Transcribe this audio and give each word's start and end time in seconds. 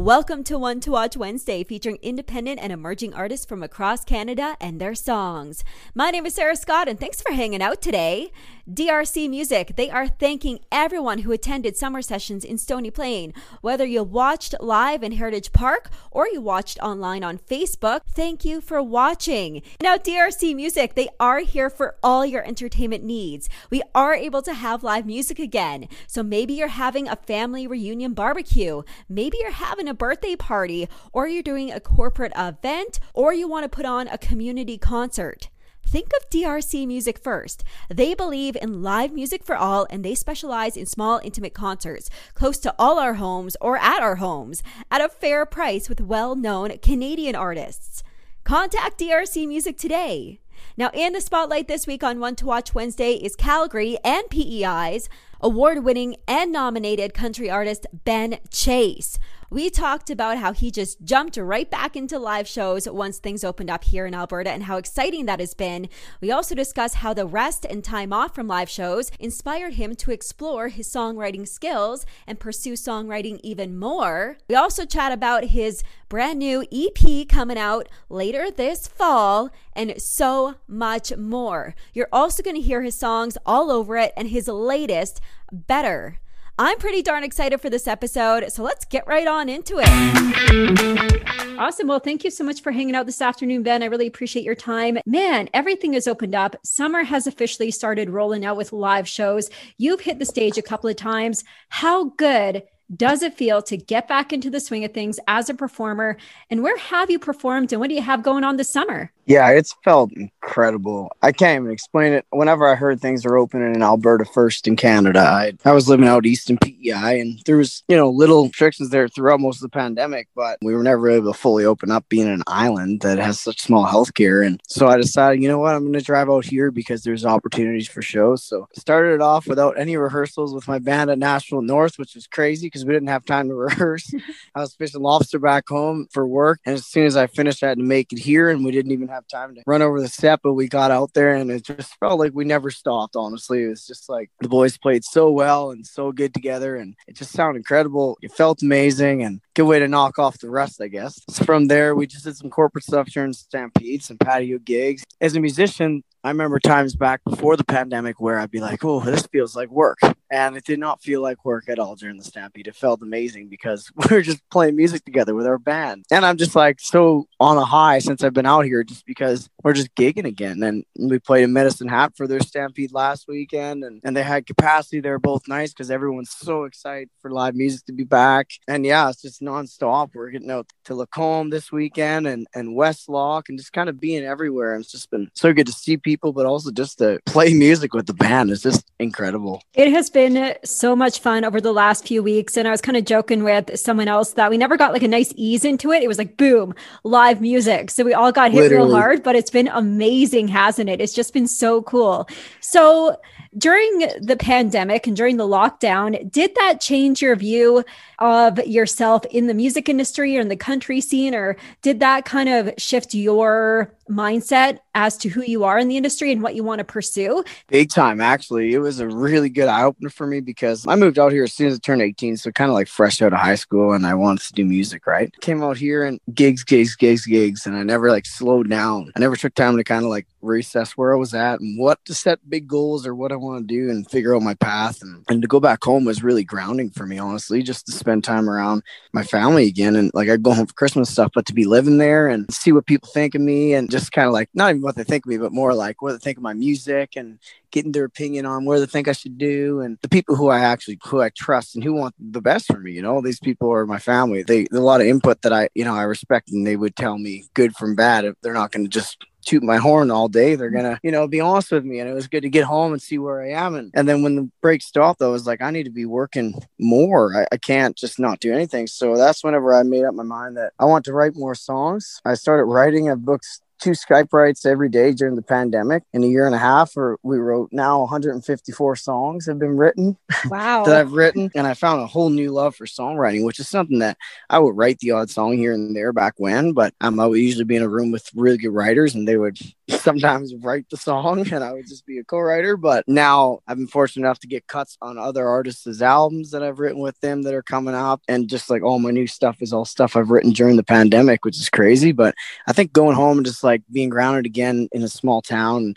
Welcome 0.00 0.44
to 0.44 0.58
One 0.58 0.80
to 0.80 0.92
Watch 0.92 1.14
Wednesday, 1.14 1.62
featuring 1.62 1.98
independent 2.00 2.58
and 2.58 2.72
emerging 2.72 3.12
artists 3.12 3.44
from 3.44 3.62
across 3.62 4.02
Canada 4.02 4.56
and 4.58 4.80
their 4.80 4.94
songs. 4.94 5.62
My 5.94 6.10
name 6.10 6.24
is 6.24 6.32
Sarah 6.32 6.56
Scott, 6.56 6.88
and 6.88 6.98
thanks 6.98 7.20
for 7.20 7.34
hanging 7.34 7.60
out 7.60 7.82
today. 7.82 8.32
DRC 8.72 9.28
Music, 9.28 9.72
they 9.74 9.90
are 9.90 10.06
thanking 10.06 10.60
everyone 10.70 11.18
who 11.18 11.32
attended 11.32 11.76
summer 11.76 12.00
sessions 12.00 12.44
in 12.44 12.56
Stony 12.56 12.88
Plain. 12.88 13.34
Whether 13.62 13.84
you 13.84 14.04
watched 14.04 14.54
live 14.60 15.02
in 15.02 15.10
Heritage 15.10 15.52
Park 15.52 15.90
or 16.12 16.28
you 16.28 16.40
watched 16.40 16.78
online 16.78 17.24
on 17.24 17.38
Facebook, 17.38 18.02
thank 18.06 18.44
you 18.44 18.60
for 18.60 18.80
watching. 18.80 19.62
Now, 19.82 19.96
DRC 19.96 20.54
Music, 20.54 20.94
they 20.94 21.08
are 21.18 21.40
here 21.40 21.68
for 21.68 21.96
all 22.00 22.24
your 22.24 22.46
entertainment 22.46 23.02
needs. 23.02 23.48
We 23.70 23.82
are 23.92 24.14
able 24.14 24.42
to 24.42 24.54
have 24.54 24.84
live 24.84 25.04
music 25.04 25.40
again. 25.40 25.88
So 26.06 26.22
maybe 26.22 26.54
you're 26.54 26.68
having 26.68 27.08
a 27.08 27.16
family 27.16 27.66
reunion 27.66 28.14
barbecue, 28.14 28.82
maybe 29.08 29.38
you're 29.40 29.50
having 29.50 29.88
a 29.88 29.94
birthday 29.94 30.36
party, 30.36 30.88
or 31.12 31.26
you're 31.26 31.42
doing 31.42 31.72
a 31.72 31.80
corporate 31.80 32.32
event, 32.36 33.00
or 33.14 33.34
you 33.34 33.48
want 33.48 33.64
to 33.64 33.68
put 33.68 33.84
on 33.84 34.06
a 34.06 34.16
community 34.16 34.78
concert. 34.78 35.48
Think 35.90 36.10
of 36.16 36.30
DRC 36.30 36.86
Music 36.86 37.18
first. 37.18 37.64
They 37.88 38.14
believe 38.14 38.56
in 38.62 38.80
live 38.80 39.12
music 39.12 39.42
for 39.42 39.56
all 39.56 39.88
and 39.90 40.04
they 40.04 40.14
specialize 40.14 40.76
in 40.76 40.86
small, 40.86 41.20
intimate 41.24 41.52
concerts 41.52 42.08
close 42.32 42.58
to 42.58 42.72
all 42.78 43.00
our 43.00 43.14
homes 43.14 43.56
or 43.60 43.76
at 43.76 44.00
our 44.00 44.14
homes 44.14 44.62
at 44.88 45.00
a 45.00 45.08
fair 45.08 45.44
price 45.44 45.88
with 45.88 46.00
well 46.00 46.36
known 46.36 46.78
Canadian 46.78 47.34
artists. 47.34 48.04
Contact 48.44 49.00
DRC 49.00 49.48
Music 49.48 49.76
today. 49.76 50.38
Now, 50.76 50.92
in 50.94 51.12
the 51.12 51.20
spotlight 51.20 51.66
this 51.66 51.88
week 51.88 52.04
on 52.04 52.20
One 52.20 52.36
to 52.36 52.46
Watch 52.46 52.72
Wednesday 52.72 53.14
is 53.14 53.34
Calgary 53.34 53.98
and 54.04 54.30
PEI's 54.30 55.08
award 55.40 55.84
winning 55.84 56.16
and 56.28 56.52
nominated 56.52 57.14
country 57.14 57.50
artist 57.50 57.86
Ben 58.04 58.38
Chase. 58.50 59.18
We 59.52 59.68
talked 59.68 60.10
about 60.10 60.38
how 60.38 60.52
he 60.52 60.70
just 60.70 61.02
jumped 61.02 61.36
right 61.36 61.68
back 61.68 61.96
into 61.96 62.20
live 62.20 62.46
shows 62.46 62.88
once 62.88 63.18
things 63.18 63.42
opened 63.42 63.68
up 63.68 63.82
here 63.82 64.06
in 64.06 64.14
Alberta 64.14 64.48
and 64.52 64.62
how 64.62 64.76
exciting 64.76 65.26
that 65.26 65.40
has 65.40 65.54
been. 65.54 65.88
We 66.20 66.30
also 66.30 66.54
discuss 66.54 66.94
how 66.94 67.14
the 67.14 67.26
rest 67.26 67.66
and 67.68 67.82
time 67.82 68.12
off 68.12 68.32
from 68.32 68.46
live 68.46 68.70
shows 68.70 69.10
inspired 69.18 69.74
him 69.74 69.96
to 69.96 70.12
explore 70.12 70.68
his 70.68 70.86
songwriting 70.88 71.48
skills 71.48 72.06
and 72.28 72.38
pursue 72.38 72.74
songwriting 72.74 73.40
even 73.42 73.76
more. 73.76 74.38
We 74.48 74.54
also 74.54 74.84
chat 74.84 75.10
about 75.10 75.46
his 75.46 75.82
brand 76.08 76.38
new 76.38 76.64
EP 76.70 77.26
coming 77.28 77.58
out 77.58 77.88
later 78.08 78.52
this 78.52 78.86
fall 78.86 79.50
and 79.74 80.00
so 80.00 80.56
much 80.68 81.16
more. 81.16 81.74
You're 81.92 82.08
also 82.12 82.44
going 82.44 82.56
to 82.56 82.62
hear 82.62 82.82
his 82.82 82.94
songs 82.94 83.36
all 83.44 83.72
over 83.72 83.96
it 83.96 84.12
and 84.16 84.28
his 84.28 84.46
latest, 84.46 85.20
Better. 85.52 86.18
I'm 86.58 86.78
pretty 86.78 87.00
darn 87.00 87.24
excited 87.24 87.58
for 87.60 87.70
this 87.70 87.88
episode, 87.88 88.52
so 88.52 88.62
let's 88.62 88.84
get 88.84 89.06
right 89.06 89.26
on 89.26 89.48
into 89.48 89.76
it. 89.78 91.58
Awesome. 91.58 91.88
Well, 91.88 92.00
thank 92.00 92.22
you 92.22 92.30
so 92.30 92.44
much 92.44 92.60
for 92.62 92.70
hanging 92.70 92.94
out 92.94 93.06
this 93.06 93.22
afternoon, 93.22 93.62
Ben. 93.62 93.82
I 93.82 93.86
really 93.86 94.06
appreciate 94.06 94.44
your 94.44 94.54
time. 94.54 94.98
Man, 95.06 95.48
everything 95.54 95.94
has 95.94 96.06
opened 96.06 96.34
up. 96.34 96.56
Summer 96.62 97.02
has 97.02 97.26
officially 97.26 97.70
started 97.70 98.10
rolling 98.10 98.44
out 98.44 98.58
with 98.58 98.74
live 98.74 99.08
shows. 99.08 99.48
You've 99.78 100.02
hit 100.02 100.18
the 100.18 100.26
stage 100.26 100.58
a 100.58 100.62
couple 100.62 100.90
of 100.90 100.96
times. 100.96 101.44
How 101.70 102.10
good 102.16 102.64
does 102.96 103.22
it 103.22 103.34
feel 103.34 103.62
to 103.62 103.76
get 103.76 104.08
back 104.08 104.32
into 104.32 104.50
the 104.50 104.60
swing 104.60 104.84
of 104.84 104.92
things 104.92 105.20
as 105.28 105.48
a 105.48 105.54
performer? 105.54 106.16
And 106.50 106.62
where 106.62 106.76
have 106.76 107.10
you 107.10 107.18
performed 107.18 107.72
and 107.72 107.80
what 107.80 107.88
do 107.88 107.94
you 107.94 108.02
have 108.02 108.22
going 108.22 108.44
on 108.44 108.56
this 108.56 108.70
summer? 108.70 109.12
Yeah, 109.26 109.50
it's 109.50 109.76
felt 109.84 110.10
incredible. 110.12 111.12
I 111.22 111.30
can't 111.30 111.62
even 111.62 111.72
explain 111.72 112.12
it. 112.12 112.26
Whenever 112.30 112.66
I 112.66 112.74
heard 112.74 113.00
things 113.00 113.24
are 113.24 113.36
opening 113.36 113.76
in 113.76 113.82
Alberta 113.82 114.24
first 114.24 114.66
in 114.66 114.74
Canada, 114.74 115.20
I, 115.20 115.52
I 115.64 115.70
was 115.70 115.88
living 115.88 116.08
out 116.08 116.26
east 116.26 116.50
in 116.50 116.58
PEI 116.58 117.20
and 117.20 117.40
there 117.46 117.56
was, 117.56 117.84
you 117.86 117.96
know, 117.96 118.10
little 118.10 118.46
restrictions 118.46 118.90
there 118.90 119.06
throughout 119.06 119.38
most 119.38 119.58
of 119.58 119.70
the 119.70 119.78
pandemic, 119.78 120.26
but 120.34 120.58
we 120.62 120.74
were 120.74 120.82
never 120.82 121.08
able 121.08 121.32
to 121.32 121.38
fully 121.38 121.64
open 121.64 121.92
up 121.92 122.08
being 122.08 122.26
an 122.26 122.42
island 122.48 123.02
that 123.02 123.18
has 123.18 123.38
such 123.38 123.60
small 123.60 123.86
healthcare. 123.86 124.44
And 124.44 124.60
so 124.66 124.88
I 124.88 124.96
decided, 124.96 125.40
you 125.40 125.48
know 125.48 125.58
what, 125.58 125.76
I'm 125.76 125.82
going 125.82 125.92
to 125.92 126.00
drive 126.00 126.28
out 126.28 126.44
here 126.44 126.72
because 126.72 127.04
there's 127.04 127.24
opportunities 127.24 127.86
for 127.86 128.02
shows. 128.02 128.42
So 128.42 128.66
started 128.74 129.14
it 129.14 129.22
off 129.22 129.46
without 129.46 129.78
any 129.78 129.96
rehearsals 129.96 130.52
with 130.52 130.66
my 130.66 130.80
band 130.80 131.08
at 131.08 131.18
Nashville 131.18 131.62
North, 131.62 131.98
which 132.00 132.16
was 132.16 132.26
crazy 132.26 132.66
because 132.66 132.79
we 132.84 132.92
didn't 132.92 133.08
have 133.08 133.24
time 133.24 133.48
to 133.48 133.54
rehearse. 133.66 134.12
I 134.54 134.60
was 134.60 134.74
fishing 134.74 135.02
lobster 135.02 135.38
back 135.38 135.68
home 135.68 136.06
for 136.12 136.26
work. 136.26 136.60
And 136.66 136.74
as 136.74 136.86
soon 136.86 137.06
as 137.06 137.16
I 137.16 137.26
finished, 137.26 137.62
I 137.62 137.68
had 137.68 137.78
to 137.78 137.84
make 137.84 138.12
it 138.12 138.18
here 138.18 138.50
and 138.50 138.64
we 138.64 138.72
didn't 138.72 138.92
even 138.92 139.08
have 139.08 139.26
time 139.28 139.54
to 139.54 139.62
run 139.66 139.82
over 139.82 140.00
the 140.00 140.08
step, 140.08 140.40
but 140.42 140.54
we 140.54 140.68
got 140.68 140.90
out 140.90 141.12
there 141.14 141.34
and 141.34 141.50
it 141.50 141.64
just 141.64 141.98
felt 141.98 142.18
like 142.18 142.32
we 142.34 142.44
never 142.44 142.70
stopped, 142.70 143.16
honestly. 143.16 143.64
It 143.64 143.68
was 143.68 143.86
just 143.86 144.08
like 144.08 144.30
the 144.40 144.48
boys 144.48 144.78
played 144.78 145.04
so 145.04 145.30
well 145.30 145.70
and 145.70 145.86
so 145.86 146.12
good 146.12 146.34
together 146.34 146.76
and 146.76 146.94
it 147.06 147.16
just 147.16 147.32
sounded 147.32 147.58
incredible. 147.58 148.18
It 148.22 148.32
felt 148.32 148.62
amazing 148.62 149.22
and 149.22 149.40
good 149.54 149.64
way 149.64 149.78
to 149.78 149.88
knock 149.88 150.18
off 150.18 150.38
the 150.38 150.50
rest, 150.50 150.80
I 150.80 150.88
guess. 150.88 151.20
So 151.30 151.44
from 151.44 151.66
there, 151.66 151.94
we 151.94 152.06
just 152.06 152.24
did 152.24 152.36
some 152.36 152.50
corporate 152.50 152.84
stuff 152.84 153.08
during 153.08 153.32
Stampedes 153.32 154.10
and 154.10 154.18
patio 154.18 154.58
gigs. 154.58 155.04
As 155.20 155.36
a 155.36 155.40
musician, 155.40 156.02
I 156.22 156.28
remember 156.28 156.58
times 156.58 156.94
back 156.94 157.22
before 157.24 157.56
the 157.56 157.64
pandemic 157.64 158.20
where 158.20 158.38
I'd 158.38 158.50
be 158.50 158.60
like, 158.60 158.84
oh, 158.84 159.00
this 159.00 159.26
feels 159.26 159.56
like 159.56 159.70
work. 159.70 159.98
And 160.30 160.54
it 160.56 160.64
did 160.64 160.78
not 160.78 161.02
feel 161.02 161.22
like 161.22 161.44
work 161.46 161.68
at 161.68 161.78
all 161.78 161.96
during 161.96 162.18
the 162.18 162.24
Stampede. 162.24 162.68
It 162.68 162.76
felt 162.76 163.02
amazing 163.02 163.48
because 163.48 163.90
we 163.96 164.16
were 164.16 164.22
just 164.22 164.42
playing 164.50 164.76
music 164.76 165.04
together 165.04 165.34
with 165.34 165.46
our 165.46 165.58
band. 165.58 166.04
And 166.10 166.26
I'm 166.26 166.36
just 166.36 166.54
like 166.54 166.78
so 166.78 167.26
on 167.40 167.56
a 167.56 167.64
high 167.64 168.00
since 168.00 168.22
I've 168.22 168.34
been 168.34 168.46
out 168.46 168.66
here 168.66 168.84
just 168.84 169.06
because 169.06 169.48
we're 169.64 169.72
just 169.72 169.94
gigging 169.94 170.26
again. 170.26 170.62
And 170.62 170.84
we 170.98 171.18
played 171.18 171.44
in 171.44 171.54
Medicine 171.54 171.88
Hat 171.88 172.12
for 172.16 172.26
their 172.26 172.40
Stampede 172.40 172.92
last 172.92 173.26
weekend 173.26 173.82
and, 173.82 174.00
and 174.04 174.14
they 174.14 174.22
had 174.22 174.46
capacity. 174.46 175.00
They 175.00 175.10
both 175.16 175.48
nice 175.48 175.72
because 175.72 175.90
everyone's 175.90 176.30
so 176.30 176.64
excited 176.64 177.08
for 177.20 177.30
live 177.30 177.54
music 177.54 177.86
to 177.86 177.92
be 177.92 178.04
back. 178.04 178.50
And 178.68 178.84
yeah, 178.84 179.08
it's 179.08 179.22
just 179.22 179.40
nonstop. 179.40 180.10
We're 180.14 180.30
getting 180.30 180.50
out 180.50 180.68
to 180.84 180.94
Lacombe 180.94 181.50
this 181.50 181.72
weekend 181.72 182.26
and, 182.26 182.46
and 182.54 182.76
Westlock 182.76 183.48
and 183.48 183.58
just 183.58 183.72
kind 183.72 183.88
of 183.88 183.98
being 183.98 184.22
everywhere. 184.22 184.74
And 184.74 184.82
it's 184.82 184.92
just 184.92 185.10
been 185.10 185.30
so 185.34 185.52
good 185.54 185.66
to 185.66 185.72
see 185.72 185.96
people 185.96 186.09
people, 186.10 186.32
but 186.32 186.44
also 186.44 186.72
just 186.72 186.98
to 186.98 187.20
play 187.24 187.54
music 187.54 187.94
with 187.94 188.06
the 188.06 188.14
band 188.14 188.50
is 188.50 188.62
just 188.62 188.90
incredible. 188.98 189.62
It 189.74 189.92
has 189.92 190.10
been 190.10 190.56
so 190.64 190.96
much 190.96 191.20
fun 191.20 191.44
over 191.44 191.60
the 191.60 191.72
last 191.72 192.06
few 192.06 192.20
weeks. 192.20 192.56
And 192.56 192.66
I 192.66 192.72
was 192.72 192.80
kind 192.80 192.96
of 192.96 193.04
joking 193.04 193.44
with 193.44 193.78
someone 193.78 194.08
else 194.08 194.32
that 194.32 194.50
we 194.50 194.58
never 194.58 194.76
got 194.76 194.92
like 194.92 195.04
a 195.04 195.08
nice 195.08 195.32
ease 195.36 195.64
into 195.64 195.92
it. 195.92 196.02
It 196.02 196.08
was 196.08 196.18
like, 196.18 196.36
boom, 196.36 196.74
live 197.04 197.40
music. 197.40 197.90
So 197.90 198.04
we 198.04 198.12
all 198.12 198.32
got 198.32 198.50
hit 198.50 198.62
Literally. 198.62 198.88
real 198.88 198.96
hard, 198.96 199.22
but 199.22 199.36
it's 199.36 199.50
been 199.50 199.68
amazing, 199.68 200.48
hasn't 200.48 200.90
it? 200.90 201.00
It's 201.00 201.14
just 201.14 201.32
been 201.32 201.46
so 201.46 201.82
cool. 201.82 202.28
So, 202.60 203.16
during 203.58 203.98
the 204.20 204.36
pandemic 204.38 205.08
and 205.08 205.16
during 205.16 205.36
the 205.36 205.46
lockdown, 205.46 206.30
did 206.30 206.54
that 206.54 206.80
change 206.80 207.20
your 207.20 207.34
view 207.34 207.84
of 208.20 208.64
yourself 208.64 209.24
in 209.30 209.48
the 209.48 209.54
music 209.54 209.88
industry 209.88 210.36
or 210.36 210.40
in 210.40 210.48
the 210.48 210.56
country 210.56 211.00
scene, 211.00 211.34
or 211.34 211.56
did 211.82 211.98
that 211.98 212.24
kind 212.24 212.48
of 212.48 212.72
shift 212.78 213.12
your 213.12 213.92
mindset 214.10 214.78
as 214.94 215.16
to 215.18 215.28
who 215.28 215.42
you 215.42 215.64
are 215.64 215.78
in 215.78 215.88
the 215.88 215.96
industry 215.96 216.32
and 216.32 216.42
what 216.42 216.54
you 216.54 216.64
want 216.64 216.80
to 216.80 216.84
pursue? 216.84 217.44
Big 217.68 217.90
time, 217.90 218.20
actually. 218.20 218.74
It 218.74 218.78
was 218.78 219.00
a 219.00 219.08
really 219.08 219.48
good 219.48 219.68
eye 219.68 219.84
opener 219.84 220.10
for 220.10 220.26
me 220.26 220.40
because 220.40 220.86
I 220.86 220.96
moved 220.96 221.18
out 221.18 221.32
here 221.32 221.44
as 221.44 221.52
soon 221.52 221.68
as 221.68 221.76
I 221.76 221.78
turned 221.78 222.02
18. 222.02 222.36
So, 222.36 222.50
kind 222.50 222.70
of 222.70 222.74
like 222.74 222.88
fresh 222.88 223.22
out 223.22 223.32
of 223.32 223.38
high 223.38 223.54
school, 223.54 223.92
and 223.92 224.06
I 224.06 224.14
wanted 224.14 224.46
to 224.48 224.52
do 224.52 224.64
music, 224.64 225.06
right? 225.06 225.32
Came 225.40 225.62
out 225.62 225.76
here 225.76 226.04
and 226.04 226.20
gigs, 226.34 226.64
gigs, 226.64 226.96
gigs, 226.96 227.24
gigs, 227.24 227.66
and 227.66 227.76
I 227.76 227.82
never 227.82 228.10
like 228.10 228.26
slowed 228.26 228.68
down. 228.68 229.12
I 229.16 229.20
never 229.20 229.36
took 229.36 229.54
time 229.54 229.76
to 229.76 229.84
kind 229.84 230.04
of 230.04 230.10
like 230.10 230.26
reassess 230.42 230.92
where 230.92 231.12
I 231.12 231.16
was 231.16 231.34
at 231.34 231.60
and 231.60 231.78
what 231.78 232.04
to 232.06 232.14
set 232.14 232.38
big 232.48 232.66
goals 232.68 233.06
or 233.06 233.14
what 233.14 233.32
I 233.32 233.36
want 233.36 233.66
to 233.66 233.74
do 233.74 233.90
and 233.90 234.10
figure 234.10 234.34
out 234.34 234.42
my 234.42 234.54
path. 234.54 235.02
And, 235.02 235.24
and 235.28 235.42
to 235.42 235.48
go 235.48 235.60
back 235.60 235.82
home 235.82 236.04
was 236.04 236.22
really 236.22 236.44
grounding 236.44 236.90
for 236.90 237.06
me, 237.06 237.18
honestly, 237.18 237.62
just 237.62 237.86
to 237.86 237.92
spend 237.92 238.24
time 238.24 238.48
around 238.48 238.82
my 239.12 239.22
family 239.22 239.66
again. 239.66 239.96
And 239.96 240.10
like 240.14 240.28
I'd 240.28 240.42
go 240.42 240.54
home 240.54 240.66
for 240.66 240.74
Christmas 240.74 241.10
stuff, 241.10 241.32
but 241.34 241.46
to 241.46 241.54
be 241.54 241.64
living 241.64 241.98
there 241.98 242.28
and 242.28 242.52
see 242.52 242.72
what 242.72 242.86
people 242.86 243.08
think 243.12 243.34
of 243.34 243.40
me 243.40 243.74
and 243.74 243.90
just 243.90 244.12
kind 244.12 244.26
of 244.26 244.32
like 244.32 244.48
not 244.54 244.70
even 244.70 244.82
what 244.82 244.96
they 244.96 245.04
think 245.04 245.26
of 245.26 245.30
me, 245.30 245.38
but 245.38 245.52
more 245.52 245.74
like 245.74 246.02
what 246.02 246.12
they 246.12 246.18
think 246.18 246.36
of 246.36 246.42
my 246.42 246.54
music 246.54 247.16
and 247.16 247.38
getting 247.70 247.92
their 247.92 248.04
opinion 248.04 248.46
on 248.46 248.64
where 248.64 248.80
they 248.80 248.86
think 248.86 249.08
I 249.08 249.12
should 249.12 249.38
do 249.38 249.80
and 249.80 249.98
the 250.02 250.08
people 250.08 250.36
who 250.36 250.48
I 250.48 250.60
actually 250.60 250.98
who 251.04 251.20
I 251.20 251.30
trust 251.30 251.74
and 251.74 251.84
who 251.84 251.94
want 251.94 252.14
the 252.18 252.40
best 252.40 252.66
for 252.66 252.78
me. 252.78 252.92
You 252.92 253.02
know, 253.02 253.20
these 253.20 253.40
people 253.40 253.72
are 253.72 253.86
my 253.86 253.98
family. 253.98 254.42
They 254.42 254.66
a 254.72 254.80
lot 254.80 255.00
of 255.00 255.06
input 255.06 255.42
that 255.42 255.52
I 255.52 255.68
you 255.74 255.84
know 255.84 255.94
I 255.94 256.02
respect 256.02 256.50
and 256.50 256.66
they 256.66 256.76
would 256.76 256.96
tell 256.96 257.18
me 257.18 257.44
good 257.54 257.74
from 257.76 257.94
bad. 257.94 258.24
If 258.24 258.34
they're 258.42 258.54
not 258.54 258.72
going 258.72 258.84
to 258.84 258.90
just 258.90 259.24
toot 259.44 259.62
my 259.62 259.76
horn 259.76 260.10
all 260.10 260.28
day. 260.28 260.54
They're 260.54 260.70
mm. 260.70 260.76
gonna, 260.76 261.00
you 261.02 261.10
know, 261.10 261.26
be 261.28 261.40
honest 261.40 261.72
with 261.72 261.84
me. 261.84 262.00
And 262.00 262.08
it 262.08 262.14
was 262.14 262.28
good 262.28 262.42
to 262.42 262.50
get 262.50 262.64
home 262.64 262.92
and 262.92 263.00
see 263.00 263.18
where 263.18 263.42
I 263.42 263.50
am. 263.50 263.74
And, 263.74 263.90
and 263.94 264.08
then 264.08 264.22
when 264.22 264.36
the 264.36 264.50
break 264.60 264.82
stopped, 264.82 265.22
I 265.22 265.28
was 265.28 265.46
like, 265.46 265.62
I 265.62 265.70
need 265.70 265.84
to 265.84 265.90
be 265.90 266.06
working 266.06 266.54
more. 266.78 267.36
I, 267.36 267.46
I 267.52 267.56
can't 267.56 267.96
just 267.96 268.18
not 268.18 268.40
do 268.40 268.52
anything. 268.52 268.86
So 268.86 269.16
that's 269.16 269.44
whenever 269.44 269.74
I 269.74 269.82
made 269.82 270.04
up 270.04 270.14
my 270.14 270.22
mind 270.22 270.56
that 270.56 270.72
I 270.78 270.84
want 270.84 271.04
to 271.06 271.12
write 271.12 271.36
more 271.36 271.54
songs. 271.54 272.20
I 272.24 272.34
started 272.34 272.64
writing. 272.64 273.08
a 273.08 273.16
books 273.16 273.60
two 273.80 273.90
Skype 273.90 274.32
writes 274.32 274.64
every 274.64 274.88
day 274.88 275.12
during 275.12 275.36
the 275.36 275.42
pandemic. 275.42 276.02
In 276.12 276.22
a 276.22 276.26
year 276.26 276.46
and 276.46 276.54
a 276.54 276.58
half, 276.58 276.96
or 276.96 277.18
we 277.22 277.38
wrote 277.38 277.70
now 277.72 278.00
154 278.00 278.96
songs 278.96 279.46
have 279.46 279.58
been 279.58 279.76
written. 279.76 280.16
Wow. 280.46 280.84
that 280.86 280.96
I've 280.96 281.12
written. 281.12 281.50
And 281.54 281.66
I 281.66 281.74
found 281.74 282.02
a 282.02 282.06
whole 282.06 282.30
new 282.30 282.50
love 282.50 282.76
for 282.76 282.86
songwriting, 282.86 283.44
which 283.44 283.58
is 283.58 283.68
something 283.68 284.00
that 284.00 284.16
I 284.48 284.58
would 284.58 284.76
write 284.76 284.98
the 284.98 285.12
odd 285.12 285.30
song 285.30 285.56
here 285.56 285.72
and 285.72 285.94
there 285.94 286.12
back 286.12 286.34
when, 286.36 286.72
but 286.72 286.94
um, 287.00 287.18
I 287.18 287.26
would 287.26 287.40
usually 287.40 287.64
be 287.64 287.76
in 287.76 287.82
a 287.82 287.88
room 287.88 288.10
with 288.10 288.28
really 288.34 288.58
good 288.58 288.70
writers 288.70 289.14
and 289.14 289.26
they 289.26 289.36
would 289.36 289.58
sometimes 289.90 290.54
write 290.56 290.88
the 290.90 290.96
song 290.96 291.50
and 291.52 291.64
I 291.64 291.72
would 291.72 291.86
just 291.86 292.06
be 292.06 292.18
a 292.18 292.24
co-writer. 292.24 292.76
But 292.76 293.04
now 293.06 293.60
I've 293.66 293.76
been 293.76 293.86
fortunate 293.86 294.26
enough 294.26 294.38
to 294.40 294.46
get 294.46 294.66
cuts 294.66 294.96
on 295.02 295.18
other 295.18 295.46
artists' 295.46 296.00
albums 296.00 296.50
that 296.50 296.62
I've 296.62 296.78
written 296.78 297.00
with 297.00 297.18
them 297.20 297.42
that 297.42 297.54
are 297.54 297.62
coming 297.62 297.94
up. 297.94 298.22
And 298.28 298.48
just 298.48 298.70
like 298.70 298.82
all 298.82 298.98
my 298.98 299.10
new 299.10 299.26
stuff 299.26 299.60
is 299.60 299.72
all 299.72 299.84
stuff 299.84 300.16
I've 300.16 300.30
written 300.30 300.52
during 300.52 300.76
the 300.76 300.82
pandemic, 300.82 301.44
which 301.44 301.58
is 301.58 301.70
crazy. 301.70 302.12
But 302.12 302.34
I 302.66 302.72
think 302.72 302.92
going 302.92 303.16
home 303.16 303.38
and 303.38 303.46
just 303.46 303.64
like 303.64 303.82
being 303.90 304.08
grounded 304.08 304.46
again 304.46 304.88
in 304.92 305.02
a 305.02 305.08
small 305.08 305.42
town 305.42 305.94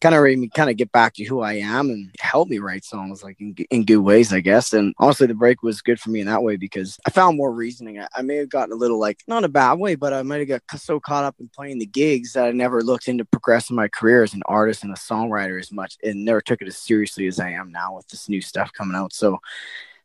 kind 0.00 0.14
of 0.14 0.22
made 0.22 0.38
me 0.38 0.48
kind 0.48 0.70
of 0.70 0.76
get 0.76 0.92
back 0.92 1.14
to 1.14 1.24
who 1.24 1.40
I 1.40 1.54
am 1.54 1.90
and 1.90 2.10
help 2.20 2.48
me 2.48 2.58
write 2.58 2.84
songs 2.84 3.22
like 3.22 3.40
in, 3.40 3.54
in 3.70 3.84
good 3.84 3.98
ways, 3.98 4.32
I 4.32 4.40
guess. 4.40 4.72
And 4.72 4.94
honestly, 4.98 5.26
the 5.26 5.34
break 5.34 5.62
was 5.62 5.82
good 5.82 5.98
for 5.98 6.10
me 6.10 6.20
in 6.20 6.26
that 6.26 6.42
way 6.42 6.56
because 6.56 6.98
I 7.06 7.10
found 7.10 7.36
more 7.36 7.52
reasoning. 7.52 8.00
I, 8.00 8.08
I 8.14 8.22
may 8.22 8.36
have 8.36 8.48
gotten 8.48 8.72
a 8.72 8.76
little 8.76 8.98
like 8.98 9.22
not 9.26 9.44
a 9.44 9.48
bad 9.48 9.74
way, 9.74 9.94
but 9.94 10.12
I 10.12 10.22
might 10.22 10.48
have 10.48 10.48
got 10.48 10.80
so 10.80 11.00
caught 11.00 11.24
up 11.24 11.36
in 11.40 11.48
playing 11.48 11.78
the 11.78 11.86
gigs 11.86 12.32
that 12.34 12.46
I 12.46 12.52
never 12.52 12.82
looked 12.82 13.08
into 13.08 13.24
progressing 13.24 13.76
my 13.76 13.88
career 13.88 14.22
as 14.22 14.34
an 14.34 14.42
artist 14.46 14.84
and 14.84 14.92
a 14.92 14.96
songwriter 14.96 15.60
as 15.60 15.72
much 15.72 15.96
and 16.02 16.24
never 16.24 16.40
took 16.40 16.62
it 16.62 16.68
as 16.68 16.78
seriously 16.78 17.26
as 17.26 17.40
I 17.40 17.50
am 17.50 17.72
now 17.72 17.96
with 17.96 18.06
this 18.08 18.28
new 18.28 18.40
stuff 18.40 18.72
coming 18.72 18.96
out. 18.96 19.12
So 19.12 19.40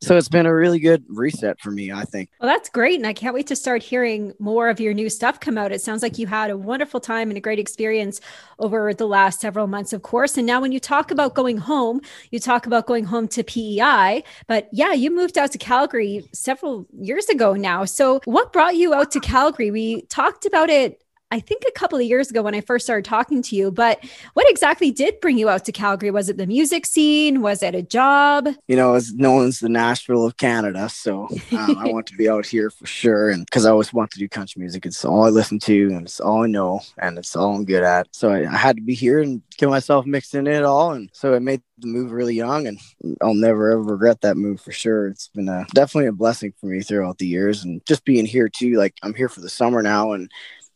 so 0.03 0.17
it's 0.17 0.29
been 0.29 0.45
a 0.45 0.53
really 0.53 0.79
good 0.79 1.05
reset 1.07 1.59
for 1.61 1.71
me, 1.71 1.91
I 1.91 2.03
think. 2.03 2.29
Well, 2.39 2.49
that's 2.49 2.69
great. 2.69 2.97
And 2.97 3.07
I 3.07 3.13
can't 3.13 3.33
wait 3.33 3.47
to 3.47 3.55
start 3.55 3.81
hearing 3.81 4.33
more 4.37 4.69
of 4.69 4.79
your 4.79 4.93
new 4.93 5.09
stuff 5.09 5.39
come 5.39 5.57
out. 5.57 5.71
It 5.71 5.81
sounds 5.81 6.01
like 6.01 6.17
you 6.17 6.27
had 6.27 6.49
a 6.49 6.57
wonderful 6.57 6.99
time 6.99 7.29
and 7.29 7.37
a 7.37 7.41
great 7.41 7.59
experience 7.59 8.19
over 8.59 8.93
the 8.93 9.07
last 9.07 9.39
several 9.39 9.67
months, 9.67 9.93
of 9.93 10.01
course. 10.01 10.37
And 10.37 10.45
now, 10.45 10.59
when 10.59 10.71
you 10.71 10.79
talk 10.79 11.11
about 11.11 11.35
going 11.35 11.57
home, 11.57 12.01
you 12.31 12.39
talk 12.39 12.65
about 12.65 12.85
going 12.85 13.05
home 13.05 13.27
to 13.29 13.43
PEI. 13.43 14.23
But 14.47 14.67
yeah, 14.71 14.93
you 14.93 15.09
moved 15.09 15.37
out 15.37 15.51
to 15.53 15.57
Calgary 15.57 16.27
several 16.33 16.85
years 16.99 17.29
ago 17.29 17.53
now. 17.53 17.85
So, 17.85 18.19
what 18.25 18.51
brought 18.51 18.75
you 18.75 18.93
out 18.93 19.11
to 19.11 19.19
Calgary? 19.19 19.71
We 19.71 20.01
talked 20.03 20.45
about 20.45 20.69
it 20.69 21.02
I 21.33 21.39
think 21.39 21.63
a 21.67 21.71
couple 21.71 21.97
of 21.97 22.05
years 22.05 22.29
ago 22.29 22.43
when 22.43 22.53
I 22.53 22.61
first 22.61 22.85
started 22.85 23.05
talking 23.05 23.41
to 23.41 23.55
you. 23.55 23.71
But 23.71 24.05
what 24.35 24.47
exactly 24.51 24.91
did 24.91 25.19
bring 25.19 25.39
you 25.39 25.49
out 25.49 25.65
to 25.65 25.71
Calgary? 25.71 26.11
Was 26.11 26.29
it 26.29 26.37
the 26.37 26.45
music 26.45 26.85
scene? 26.85 27.41
Was 27.41 27.63
it 27.63 27.73
a 27.73 27.81
job? 27.81 28.49
You 28.67 28.75
know, 28.75 28.93
as 28.93 29.15
known 29.15 29.47
as 29.47 29.57
the 29.57 29.67
Nashville 29.67 30.27
of 30.27 30.37
Canada. 30.37 30.89
So 30.89 31.27
um, 31.51 31.77
I 31.79 31.91
want 31.91 32.05
to 32.07 32.15
be 32.15 32.29
out 32.29 32.45
here 32.45 32.69
for 32.69 32.85
sure. 32.85 33.31
And 33.31 33.47
because 33.47 33.65
I 33.65 33.71
always 33.71 33.91
want 33.91 34.11
to 34.11 34.19
do 34.19 34.29
country 34.29 34.59
music, 34.59 34.85
it's 34.85 35.03
all 35.03 35.23
I 35.23 35.29
listen 35.29 35.57
to 35.61 35.87
and 35.87 36.05
it's 36.05 36.19
all 36.19 36.43
I 36.43 36.47
know 36.47 36.81
and 36.99 37.17
it's 37.17 37.35
all 37.35 37.55
I'm 37.55 37.65
good 37.65 37.83
at. 37.83 38.09
So 38.11 38.29
I, 38.29 38.41
I 38.47 38.55
had 38.55 38.75
to 38.75 38.83
be 38.83 38.93
here 38.93 39.19
and 39.19 39.41
get 39.57 39.69
myself 39.69 40.05
mixed 40.05 40.35
in 40.35 40.45
it 40.45 40.63
all. 40.63 40.91
And 40.91 41.09
so 41.13 41.33
I 41.33 41.39
made 41.39 41.63
the 41.79 41.87
move 41.87 42.11
really 42.11 42.35
young 42.35 42.67
and 42.67 42.79
I'll 43.23 43.33
never 43.33 43.71
ever 43.71 43.81
regret 43.81 44.21
that 44.21 44.37
move 44.37 44.61
for 44.61 44.71
sure. 44.71 45.07
It's 45.07 45.29
been 45.29 45.49
a, 45.49 45.65
definitely 45.73 46.09
a 46.09 46.11
blessing 46.11 46.53
for 46.61 46.67
me 46.67 46.81
throughout 46.81 47.17
the 47.17 47.25
years 47.25 47.63
and 47.63 47.83
just 47.87 48.05
being 48.05 48.27
here 48.27 48.49
too. 48.49 48.75
Like 48.75 48.93
I'm 49.01 49.15
here 49.15 49.29
for 49.29 49.41
the 49.41 49.49
summer 49.49 49.81
now 49.81 50.11
and 50.11 50.29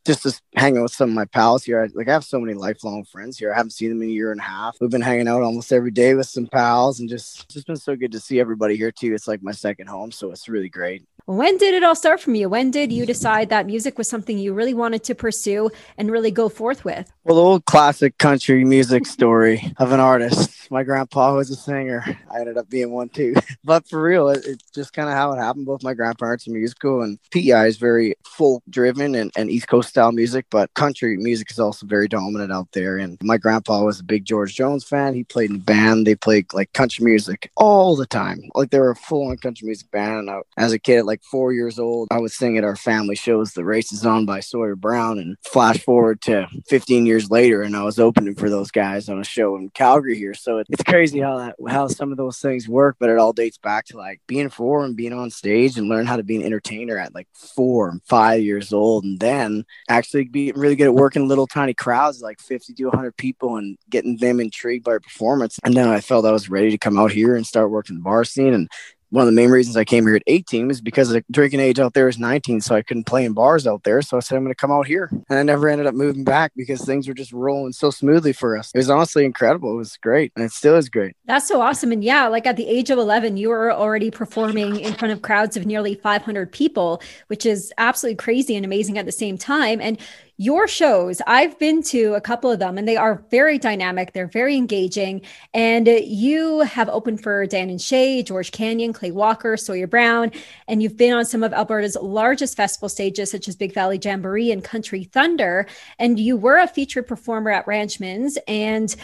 just 0.08 0.24
to 0.24 0.42
hang 0.56 0.78
out 0.78 0.84
with 0.84 0.94
some 0.94 1.10
of 1.10 1.16
my 1.16 1.26
pals 1.26 1.64
here. 1.64 1.84
I, 1.84 1.90
like 1.94 2.08
I 2.08 2.14
have 2.14 2.24
so 2.24 2.40
many 2.40 2.54
lifelong 2.54 3.04
friends 3.04 3.38
here. 3.38 3.54
I 3.54 3.58
haven't 3.58 3.72
seen 3.72 3.90
them 3.90 4.02
in 4.02 4.10
a 4.10 4.12
year 4.12 4.32
and 4.32 4.40
a 4.40 4.44
half. 4.44 4.78
We've 4.82 4.90
been 4.90 5.02
hanging 5.02 5.28
out 5.28 5.44
almost 5.44 5.72
every 5.72 5.92
day 5.92 6.16
with 6.16 6.28
some 6.28 6.48
pals, 6.48 7.00
and 7.00 7.08
just 7.10 7.48
just 7.50 7.68
been 7.68 7.76
so 7.76 7.96
good 7.96 8.12
to 8.14 8.20
see 8.20 8.40
everybody 8.40 8.76
here 8.76 8.92
too. 8.92 9.14
It's 9.14 9.28
like 9.28 9.44
my 9.44 9.52
second 9.52 9.88
home, 9.88 10.12
so 10.12 10.32
it's 10.32 10.50
really 10.50 10.70
great. 10.70 11.06
When 11.26 11.58
did 11.58 11.74
it 11.74 11.84
all 11.84 11.94
start 11.94 12.22
from 12.22 12.36
you? 12.36 12.48
When 12.48 12.72
did 12.72 12.90
you 12.90 13.06
decide 13.06 13.50
that 13.50 13.66
music 13.66 13.98
was 13.98 14.08
something 14.08 14.38
you 14.38 14.54
really 14.54 14.74
wanted 14.74 15.04
to 15.04 15.14
pursue 15.14 15.70
and 15.98 16.10
really 16.10 16.32
go 16.32 16.48
forth 16.48 16.86
with? 16.86 17.12
Well, 17.28 17.36
the 17.36 17.42
old 17.42 17.66
classic 17.66 18.18
country 18.18 18.64
music 18.64 19.06
story 19.06 19.74
of 19.80 19.92
an 19.92 20.00
artist. 20.00 20.72
My 20.72 20.84
grandpa 20.84 21.36
was 21.36 21.50
a 21.50 21.58
singer. 21.58 22.02
I 22.32 22.40
ended 22.40 22.58
up 22.58 22.70
being 22.70 22.92
one 22.92 23.10
too. 23.10 23.36
but 23.66 23.86
for 23.86 24.02
real, 24.02 24.30
it, 24.30 24.46
it's 24.46 24.72
just 24.72 24.94
kind 24.94 25.10
of 25.10 25.16
how 25.16 25.34
it 25.34 25.38
happened. 25.38 25.66
Both 25.66 25.84
my 25.84 25.94
grandparents 25.94 26.48
are 26.48 26.52
musical, 26.52 27.02
and 27.02 27.20
PEI 27.32 27.68
is 27.68 27.76
very 27.76 28.16
folk 28.26 28.64
driven 28.70 29.14
and, 29.14 29.30
and 29.36 29.52
East 29.52 29.68
Coast 29.68 29.90
style 29.90 30.14
music, 30.14 30.46
but 30.50 30.74
country 30.74 31.18
music 31.18 31.52
is 31.52 31.60
also 31.60 31.86
very 31.86 32.08
dominant 32.08 32.54
out 32.54 32.70
there. 32.72 32.98
And 32.98 33.18
my 33.22 33.36
grandpa 33.36 33.84
was 33.84 34.00
a 34.00 34.06
big 34.06 34.24
George 34.24 34.56
Jones 34.56 34.86
fan. 34.86 35.14
He 35.14 35.26
played 35.26 35.50
in 35.50 35.58
a 35.58 35.60
band. 35.60 36.08
They 36.08 36.16
played 36.16 36.54
like 36.54 36.72
country 36.72 37.04
music 37.04 37.52
all 37.58 37.98
the 37.98 38.06
time. 38.08 38.42
Like 38.56 38.70
they 38.70 38.80
were 38.80 38.92
a 38.92 38.96
full 38.96 39.28
on 39.30 39.36
country 39.36 39.66
music 39.66 39.92
band. 39.92 40.30
I, 40.30 40.40
as 40.56 40.72
a 40.72 40.80
kid, 40.80 41.04
like 41.04 41.18
like 41.18 41.24
four 41.24 41.52
years 41.52 41.80
old, 41.80 42.08
I 42.12 42.20
would 42.20 42.32
sing 42.32 42.58
at 42.58 42.64
our 42.64 42.76
family 42.76 43.16
shows, 43.16 43.54
The 43.54 43.66
Race 43.66 43.92
is 43.92 44.06
On 44.06 44.26
by 44.26 44.40
Sawyer 44.40 44.76
Brown. 44.76 45.18
And 45.18 45.36
flash 45.42 45.84
forward 45.84 46.22
to 46.24 46.48
15 46.68 47.08
years 47.08 47.17
later, 47.26 47.62
and 47.62 47.76
I 47.76 47.84
was 47.84 48.00
opening 48.00 48.36
for 48.36 48.50
those 48.50 48.72
guys 48.72 49.10
on 49.10 49.20
a 49.20 49.24
show 49.24 49.56
in 49.58 49.70
Calgary 49.70 50.18
here. 50.18 50.34
So 50.34 50.60
it's 50.60 50.84
crazy 50.84 51.20
how 51.20 51.38
that, 51.38 51.56
how 51.68 51.88
some 51.88 52.12
of 52.12 52.18
those 52.18 52.40
things 52.40 52.68
work, 52.68 52.98
but 53.00 53.10
it 53.10 53.18
all 53.18 53.34
dates 53.34 53.58
back 53.58 53.86
to 53.88 53.98
like 53.98 54.22
being 54.28 54.50
four 54.50 54.86
and 54.86 54.96
being 54.96 55.14
on 55.14 55.30
stage 55.30 55.78
and 55.78 55.90
learn 55.90 56.06
how 56.06 56.18
to 56.18 56.24
be 56.24 56.36
an 56.36 56.44
entertainer 56.44 56.98
at 56.98 57.16
like 57.16 57.28
four 57.34 57.90
and 57.90 58.02
five 58.04 58.42
years 58.42 58.74
old. 58.74 59.04
And 59.04 59.20
then 59.20 59.66
actually 59.90 60.26
being 60.26 60.54
really 60.56 60.76
good 60.76 60.88
at 60.88 60.94
working 60.94 61.28
little 61.28 61.48
tiny 61.48 61.74
crowds, 61.74 62.22
like 62.22 62.40
50 62.40 62.74
to 62.74 62.86
100 62.86 63.18
people, 63.18 63.58
and 63.58 63.78
getting 63.90 64.18
them 64.18 64.40
intrigued 64.40 64.86
by 64.86 64.92
your 64.92 65.00
performance. 65.00 65.60
And 65.64 65.74
then 65.74 65.88
I 65.88 66.02
felt 66.02 66.26
I 66.26 66.32
was 66.32 66.50
ready 66.50 66.72
to 66.72 66.78
come 66.78 66.98
out 66.98 67.12
here 67.12 67.36
and 67.36 67.46
start 67.46 67.72
working 67.72 67.98
the 67.98 68.04
bar 68.04 68.24
scene 68.24 68.54
and 68.54 68.70
one 69.10 69.22
of 69.22 69.28
the 69.28 69.32
main 69.32 69.50
reasons 69.50 69.78
I 69.78 69.86
came 69.86 70.06
here 70.06 70.16
at 70.16 70.24
18 70.28 70.70
is 70.70 70.82
because 70.82 71.10
the 71.10 71.24
drinking 71.32 71.60
age 71.60 71.80
out 71.80 71.94
there 71.94 72.08
is 72.08 72.18
19, 72.18 72.62
so 72.62 72.76
I 72.76 72.82
couldn't 72.82 73.06
play 73.06 73.24
in 73.26 73.34
bars 73.34 73.66
out 73.66 73.84
there. 73.84 74.02
So 74.02 74.18
I 74.18 74.20
said 74.20 74.36
I'm 74.36 74.44
going 74.44 74.54
to 74.54 74.56
come 74.56 74.72
out 74.72 74.88
here, 74.88 75.10
and 75.30 75.40
I 75.40 75.44
never 75.44 75.70
ended 75.70 75.88
up 75.88 75.96
moving 75.96 76.24
back 76.24 76.52
because 76.56 76.84
things 76.84 77.08
were 77.08 77.14
just 77.14 77.32
rolling 77.32 77.72
so 77.72 77.90
smoothly 77.90 78.34
for 78.34 78.58
us. 78.58 78.72
It 78.74 78.78
was 78.78 78.90
honestly 78.90 79.24
incredible. 79.24 79.72
It 79.72 79.78
was 79.78 79.98
great, 79.98 80.32
and 80.36 80.44
it 80.44 80.52
still 80.52 80.76
is 80.76 80.90
great. 80.90 81.16
That's 81.26 81.48
so 81.48 81.62
awesome. 81.62 81.92
And 81.92 82.04
yeah, 82.04 82.28
like 82.28 82.46
at 82.46 82.58
the 82.58 82.68
age 82.68 82.90
of 82.90 82.98
11, 82.98 83.38
you 83.38 83.50
were 83.50 83.72
already 83.72 84.12
performing 84.12 84.80
in 84.80 84.94
front 84.94 85.14
of 85.14 85.22
crowds 85.22 85.56
of 85.56 85.66
nearly 85.66 85.96
500 85.96 86.52
people, 86.52 87.02
which 87.28 87.46
is 87.46 87.74
absolutely 87.78 88.18
crazy 88.18 88.56
and 88.56 88.66
amazing 88.66 88.98
at 88.98 89.06
the 89.06 89.12
same 89.12 89.38
time. 89.38 89.80
And 89.80 89.98
your 90.38 90.68
shows, 90.68 91.20
I've 91.26 91.58
been 91.58 91.82
to 91.84 92.14
a 92.14 92.22
couple 92.22 92.52
of 92.52 92.60
them 92.60 92.78
and 92.78 92.88
they 92.88 92.96
are 92.96 93.24
very 93.32 93.58
dynamic. 93.58 94.14
They're 94.14 94.28
very 94.28 94.56
engaging. 94.56 95.22
And 95.54 95.88
you 95.88 96.60
have 96.62 96.90
opened 96.90 97.24
for 97.24 97.48
Dan 97.48 97.72
and 97.72 97.82
Shay, 97.82 98.22
George 98.22 98.52
Canyon, 98.52 98.94
Clay 98.94 99.10
Walker, 99.10 99.58
Sawyer 99.58 99.88
Brown, 99.88 100.32
and 100.68 100.84
you've 100.84 100.96
been 100.96 101.14
on 101.14 101.26
some 101.26 101.44
of 101.44 101.54
Alberta's 101.54 101.98
largest 102.00 102.56
festival 102.56 102.88
stages, 102.88 103.32
such 103.32 103.48
as 103.48 103.56
Big 103.56 103.74
Valley 103.74 104.00
Jamboree 104.02 104.52
and 104.52 104.64
Country 104.64 105.06
Thunder. 105.06 105.68
And 105.98 106.20
you 106.20 106.38
were 106.38 106.58
a 106.58 106.68
featured 106.68 107.08
performer 107.08 107.50
at 107.50 107.66
Ranchman's 107.66 108.38
and 108.48 108.96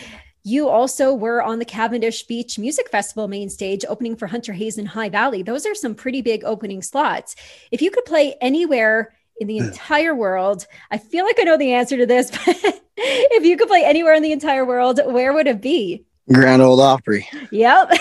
you 0.46 0.68
also 0.68 1.14
were 1.14 1.42
on 1.42 1.60
the 1.60 1.66
Cavendish 1.66 2.24
Beach 2.24 2.60
Music 2.60 2.90
Festival 2.90 3.30
main 3.30 3.50
stage, 3.50 3.86
opening 3.88 4.18
for 4.18 4.28
Hunter 4.28 4.52
Hayes 4.52 4.78
in 4.78 4.86
High 4.86 5.08
Valley. 5.08 5.42
Those 5.42 5.66
are 5.66 5.74
some 5.74 5.96
pretty 5.96 6.22
big 6.22 6.44
opening 6.44 6.82
slots. 6.82 7.36
If 7.72 7.82
you 7.82 7.90
could 7.90 8.04
play 8.04 8.36
anywhere 8.42 9.14
in 9.40 9.48
the 9.48 9.58
entire 9.58 10.16
world? 10.16 10.68
I 10.92 10.98
feel 10.98 11.26
like 11.26 11.40
I 11.40 11.44
know 11.44 11.58
the 11.58 11.74
answer 11.74 11.98
to 11.98 12.06
this, 12.06 12.32
but 12.46 12.82
if 12.98 13.46
you 13.46 13.58
could 13.58 13.68
play 13.68 13.84
anywhere 13.84 14.14
in 14.14 14.24
the 14.24 14.32
entire 14.32 14.66
world, 14.66 15.00
where 15.06 15.34
would 15.34 15.48
it 15.48 15.62
be? 15.62 16.06
Grand 16.32 16.62
Ole 16.62 16.82
Opry. 16.82 17.28
Yep. 17.52 17.92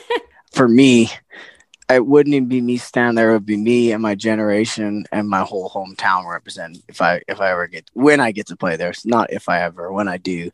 For 0.52 0.66
me, 0.66 1.10
it 1.88 2.06
wouldn't 2.06 2.34
even 2.34 2.48
be 2.48 2.60
me 2.60 2.76
standing 2.76 3.14
there. 3.14 3.30
It 3.30 3.34
would 3.34 3.46
be 3.46 3.56
me 3.56 3.92
and 3.92 4.02
my 4.02 4.14
generation 4.14 5.04
and 5.12 5.28
my 5.28 5.42
whole 5.42 5.70
hometown 5.70 6.28
represent. 6.28 6.78
If 6.88 7.00
I 7.00 7.22
if 7.28 7.40
I 7.40 7.50
ever 7.50 7.66
get 7.66 7.88
when 7.94 8.20
I 8.20 8.32
get 8.32 8.48
to 8.48 8.56
play 8.56 8.76
there, 8.76 8.90
it's 8.90 9.06
not 9.06 9.32
if 9.32 9.48
I 9.48 9.62
ever 9.62 9.92
when 9.92 10.08
I 10.08 10.16
do, 10.16 10.50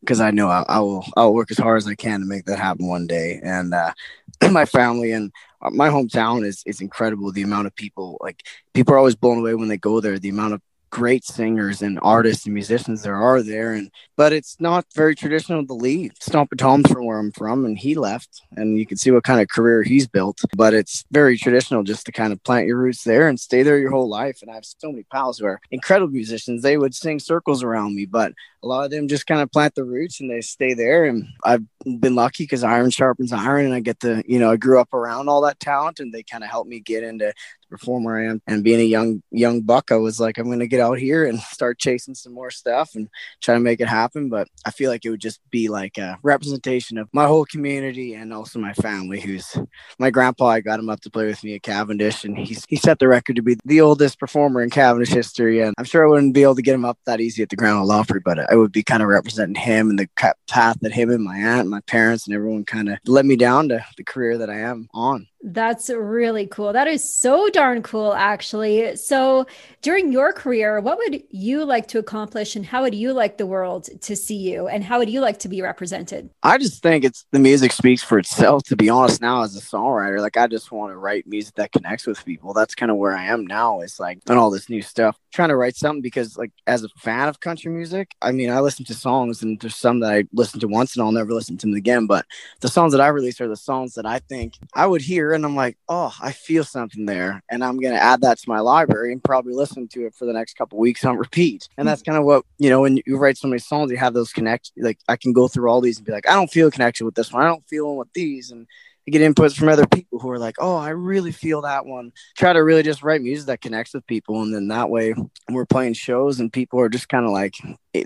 because 0.00 0.20
I 0.20 0.30
know 0.30 0.48
I, 0.48 0.64
I, 0.68 0.80
will 0.80 1.04
I'll 1.16 1.34
work 1.34 1.50
as 1.50 1.58
hard 1.58 1.78
as 1.78 1.88
I 1.88 1.94
can 1.94 2.20
to 2.20 2.26
make 2.26 2.44
that 2.44 2.58
happen 2.58 2.86
one 2.86 3.06
day. 3.06 3.40
And 3.42 3.74
uh, 3.74 3.92
my 4.50 4.66
family 4.66 5.12
and 5.12 5.32
my 5.70 5.88
hometown 5.88 6.44
is 6.46 6.62
is 6.66 6.80
incredible. 6.80 7.32
The 7.32 7.42
amount 7.42 7.66
of 7.66 7.74
people, 7.74 8.18
like 8.20 8.46
people 8.74 8.94
are 8.94 8.98
always 8.98 9.16
blown 9.16 9.38
away 9.38 9.54
when 9.54 9.68
they 9.68 9.76
go 9.76 10.00
there. 10.00 10.18
The 10.18 10.28
amount 10.28 10.54
of 10.54 10.62
great 10.90 11.24
singers 11.24 11.82
and 11.82 11.98
artists 12.02 12.46
and 12.46 12.54
musicians 12.54 13.02
there 13.02 13.16
are 13.16 13.42
there 13.42 13.72
and 13.72 13.90
but 14.16 14.32
it's 14.32 14.56
not 14.58 14.84
very 14.94 15.14
traditional 15.14 15.64
to 15.66 15.74
leave 15.74 16.12
Stompin' 16.20 16.58
Tom's 16.58 16.90
from 16.90 17.06
where 17.06 17.18
I'm 17.18 17.32
from 17.32 17.64
and 17.64 17.78
he 17.78 17.94
left 17.94 18.42
and 18.56 18.78
you 18.78 18.86
can 18.86 18.96
see 18.96 19.10
what 19.10 19.24
kind 19.24 19.40
of 19.40 19.48
career 19.48 19.82
he's 19.82 20.06
built 20.06 20.40
but 20.56 20.74
it's 20.74 21.04
very 21.10 21.36
traditional 21.36 21.82
just 21.82 22.06
to 22.06 22.12
kind 22.12 22.32
of 22.32 22.42
plant 22.42 22.66
your 22.66 22.78
roots 22.78 23.04
there 23.04 23.28
and 23.28 23.38
stay 23.38 23.62
there 23.62 23.78
your 23.78 23.90
whole 23.90 24.08
life 24.08 24.38
and 24.42 24.50
I 24.50 24.54
have 24.54 24.64
so 24.64 24.90
many 24.90 25.04
pals 25.04 25.38
who 25.38 25.46
are 25.46 25.60
incredible 25.70 26.12
musicians 26.12 26.62
they 26.62 26.76
would 26.76 26.94
sing 26.94 27.18
circles 27.18 27.62
around 27.62 27.94
me 27.94 28.06
but 28.06 28.32
a 28.62 28.66
lot 28.66 28.84
of 28.84 28.90
them 28.90 29.08
just 29.08 29.26
kind 29.26 29.40
of 29.40 29.52
plant 29.52 29.74
the 29.74 29.84
roots 29.84 30.20
and 30.20 30.30
they 30.30 30.40
stay 30.40 30.74
there 30.74 31.04
and 31.04 31.26
I've 31.44 31.64
been 32.00 32.14
lucky 32.14 32.44
because 32.44 32.64
iron 32.64 32.90
sharpens 32.90 33.32
iron 33.32 33.66
and 33.66 33.74
I 33.74 33.80
get 33.80 34.00
to 34.00 34.22
you 34.26 34.38
know 34.38 34.50
I 34.50 34.56
grew 34.56 34.80
up 34.80 34.92
around 34.92 35.28
all 35.28 35.42
that 35.42 35.60
talent 35.60 36.00
and 36.00 36.12
they 36.12 36.22
kind 36.22 36.42
of 36.42 36.50
helped 36.50 36.68
me 36.68 36.80
get 36.80 37.04
into 37.04 37.32
performer 37.68 38.18
I 38.18 38.26
am. 38.26 38.42
And 38.46 38.64
being 38.64 38.80
a 38.80 38.84
young 38.84 39.22
young 39.30 39.62
buck, 39.62 39.90
I 39.90 39.96
was 39.96 40.20
like, 40.20 40.38
I'm 40.38 40.46
going 40.46 40.58
to 40.58 40.66
get 40.66 40.80
out 40.80 40.98
here 40.98 41.26
and 41.26 41.38
start 41.58 41.78
chasing 41.78 42.14
some 42.14 42.32
more 42.32 42.50
stuff 42.50 42.94
and 42.94 43.08
try 43.40 43.54
to 43.54 43.60
make 43.60 43.80
it 43.80 43.88
happen. 43.88 44.28
But 44.28 44.48
I 44.64 44.70
feel 44.70 44.90
like 44.90 45.04
it 45.04 45.10
would 45.10 45.20
just 45.20 45.40
be 45.50 45.68
like 45.68 45.98
a 45.98 46.18
representation 46.22 46.98
of 46.98 47.08
my 47.12 47.26
whole 47.26 47.44
community 47.44 48.14
and 48.14 48.32
also 48.32 48.58
my 48.58 48.72
family. 48.74 49.20
Who's 49.20 49.56
my 49.98 50.10
grandpa? 50.10 50.46
I 50.46 50.60
got 50.60 50.80
him 50.80 50.90
up 50.90 51.00
to 51.02 51.10
play 51.10 51.26
with 51.26 51.42
me 51.44 51.54
at 51.54 51.62
Cavendish, 51.62 52.24
and 52.24 52.36
he's 52.38 52.64
he 52.68 52.76
set 52.76 52.98
the 52.98 53.08
record 53.08 53.36
to 53.36 53.42
be 53.42 53.56
the 53.64 53.80
oldest 53.80 54.18
performer 54.18 54.62
in 54.62 54.70
Cavendish 54.70 55.10
history. 55.10 55.60
And 55.60 55.74
I'm 55.78 55.84
sure 55.84 56.04
I 56.04 56.08
wouldn't 56.08 56.34
be 56.34 56.42
able 56.42 56.56
to 56.56 56.62
get 56.62 56.74
him 56.74 56.84
up 56.84 56.98
that 57.06 57.20
easy 57.20 57.42
at 57.42 57.48
the 57.48 57.56
Grand 57.56 57.78
Ole 57.78 57.90
Opry, 57.90 58.20
but 58.24 58.50
I 58.50 58.56
would 58.56 58.72
be 58.72 58.82
kind 58.82 59.02
of 59.02 59.08
representing 59.08 59.54
him 59.54 59.90
and 59.90 59.98
the 59.98 60.08
path 60.48 60.76
that 60.80 60.92
him 60.92 61.10
and 61.10 61.24
my 61.24 61.36
aunt, 61.36 61.62
and 61.62 61.70
my 61.70 61.80
parents, 61.80 62.26
and 62.26 62.34
everyone 62.34 62.64
kind 62.64 62.88
of 62.88 62.98
led 63.06 63.26
me 63.26 63.36
down 63.36 63.68
to 63.68 63.84
the 63.96 64.04
career 64.04 64.38
that 64.38 64.50
I 64.50 64.58
am 64.58 64.88
on. 64.94 65.26
That's 65.40 65.88
really 65.88 66.48
cool. 66.48 66.72
That 66.72 66.88
is 66.88 67.08
so 67.08 67.48
darn 67.48 67.80
cool, 67.82 68.12
actually. 68.12 68.96
So, 68.96 69.46
during 69.82 70.10
your 70.10 70.32
career, 70.32 70.80
what 70.80 70.98
would 70.98 71.22
you 71.30 71.64
like 71.64 71.86
to 71.88 72.00
accomplish, 72.00 72.56
and 72.56 72.66
how 72.66 72.82
would 72.82 72.94
you 72.94 73.12
like 73.12 73.38
the 73.38 73.46
world 73.46 73.88
to 74.02 74.16
see 74.16 74.36
you, 74.36 74.66
and 74.66 74.82
how 74.82 74.98
would 74.98 75.08
you 75.08 75.20
like 75.20 75.38
to 75.40 75.48
be 75.48 75.62
represented? 75.62 76.28
I 76.42 76.58
just 76.58 76.82
think 76.82 77.04
it's 77.04 77.24
the 77.30 77.38
music 77.38 77.70
speaks 77.70 78.02
for 78.02 78.18
itself. 78.18 78.64
To 78.64 78.76
be 78.76 78.90
honest, 78.90 79.20
now 79.20 79.42
as 79.42 79.56
a 79.56 79.60
songwriter, 79.60 80.20
like 80.20 80.36
I 80.36 80.48
just 80.48 80.72
want 80.72 80.92
to 80.92 80.96
write 80.98 81.24
music 81.28 81.54
that 81.54 81.70
connects 81.70 82.04
with 82.06 82.24
people. 82.24 82.52
That's 82.52 82.74
kind 82.74 82.90
of 82.90 82.96
where 82.96 83.16
I 83.16 83.26
am 83.26 83.46
now. 83.46 83.80
It's 83.80 84.00
like 84.00 84.18
and 84.28 84.38
all 84.40 84.50
this 84.50 84.68
new 84.68 84.82
stuff, 84.82 85.16
trying 85.32 85.50
to 85.50 85.56
write 85.56 85.76
something 85.76 86.02
because, 86.02 86.36
like, 86.36 86.50
as 86.66 86.82
a 86.82 86.88
fan 86.98 87.28
of 87.28 87.38
country 87.38 87.70
music, 87.70 88.10
I 88.20 88.32
mean, 88.32 88.50
I 88.50 88.58
listen 88.58 88.84
to 88.86 88.94
songs, 88.94 89.42
and 89.42 89.60
there's 89.60 89.76
some 89.76 90.00
that 90.00 90.12
I 90.12 90.24
listen 90.32 90.58
to 90.60 90.68
once, 90.68 90.96
and 90.96 91.04
I'll 91.04 91.12
never 91.12 91.32
listen 91.32 91.56
to 91.58 91.66
them 91.66 91.76
again. 91.76 92.06
But 92.08 92.26
the 92.60 92.68
songs 92.68 92.90
that 92.90 93.00
I 93.00 93.06
release 93.06 93.40
are 93.40 93.46
the 93.48 93.56
songs 93.56 93.94
that 93.94 94.04
I 94.04 94.18
think 94.18 94.54
I 94.74 94.86
would 94.86 95.02
hear 95.02 95.27
and 95.32 95.44
I'm 95.44 95.56
like, 95.56 95.76
oh, 95.88 96.12
I 96.20 96.32
feel 96.32 96.64
something 96.64 97.06
there, 97.06 97.42
and 97.50 97.64
I'm 97.64 97.78
gonna 97.78 97.96
add 97.96 98.20
that 98.22 98.38
to 98.38 98.48
my 98.48 98.60
library 98.60 99.12
and 99.12 99.22
probably 99.22 99.54
listen 99.54 99.88
to 99.88 100.06
it 100.06 100.14
for 100.14 100.26
the 100.26 100.32
next 100.32 100.56
couple 100.56 100.78
weeks 100.78 101.04
on 101.04 101.16
repeat. 101.16 101.68
And 101.76 101.86
that's 101.86 102.02
kind 102.02 102.18
of 102.18 102.24
what 102.24 102.44
you 102.58 102.70
know 102.70 102.80
when 102.80 103.00
you 103.06 103.16
write 103.16 103.38
so 103.38 103.48
many 103.48 103.60
songs, 103.60 103.90
you 103.90 103.96
have 103.96 104.14
those 104.14 104.32
connect. 104.32 104.72
Like 104.76 104.98
I 105.08 105.16
can 105.16 105.32
go 105.32 105.48
through 105.48 105.68
all 105.70 105.80
these 105.80 105.98
and 105.98 106.06
be 106.06 106.12
like, 106.12 106.28
I 106.28 106.34
don't 106.34 106.50
feel 106.50 106.68
a 106.68 106.70
connection 106.70 107.06
with 107.06 107.14
this 107.14 107.32
one. 107.32 107.42
I 107.42 107.48
don't 107.48 107.66
feel 107.66 107.96
with 107.96 108.12
these, 108.12 108.50
and 108.50 108.66
get 109.10 109.22
inputs 109.22 109.56
from 109.56 109.68
other 109.68 109.86
people 109.86 110.18
who 110.18 110.30
are 110.30 110.38
like, 110.38 110.56
oh, 110.58 110.76
I 110.76 110.90
really 110.90 111.32
feel 111.32 111.62
that 111.62 111.86
one. 111.86 112.12
Try 112.36 112.52
to 112.52 112.62
really 112.62 112.82
just 112.82 113.02
write 113.02 113.22
music 113.22 113.46
that 113.46 113.60
connects 113.60 113.94
with 113.94 114.06
people. 114.06 114.42
And 114.42 114.54
then 114.54 114.68
that 114.68 114.90
way 114.90 115.14
we're 115.48 115.66
playing 115.66 115.94
shows 115.94 116.40
and 116.40 116.52
people 116.52 116.80
are 116.80 116.88
just 116.88 117.08
kind 117.08 117.24
of 117.24 117.32
like 117.32 117.54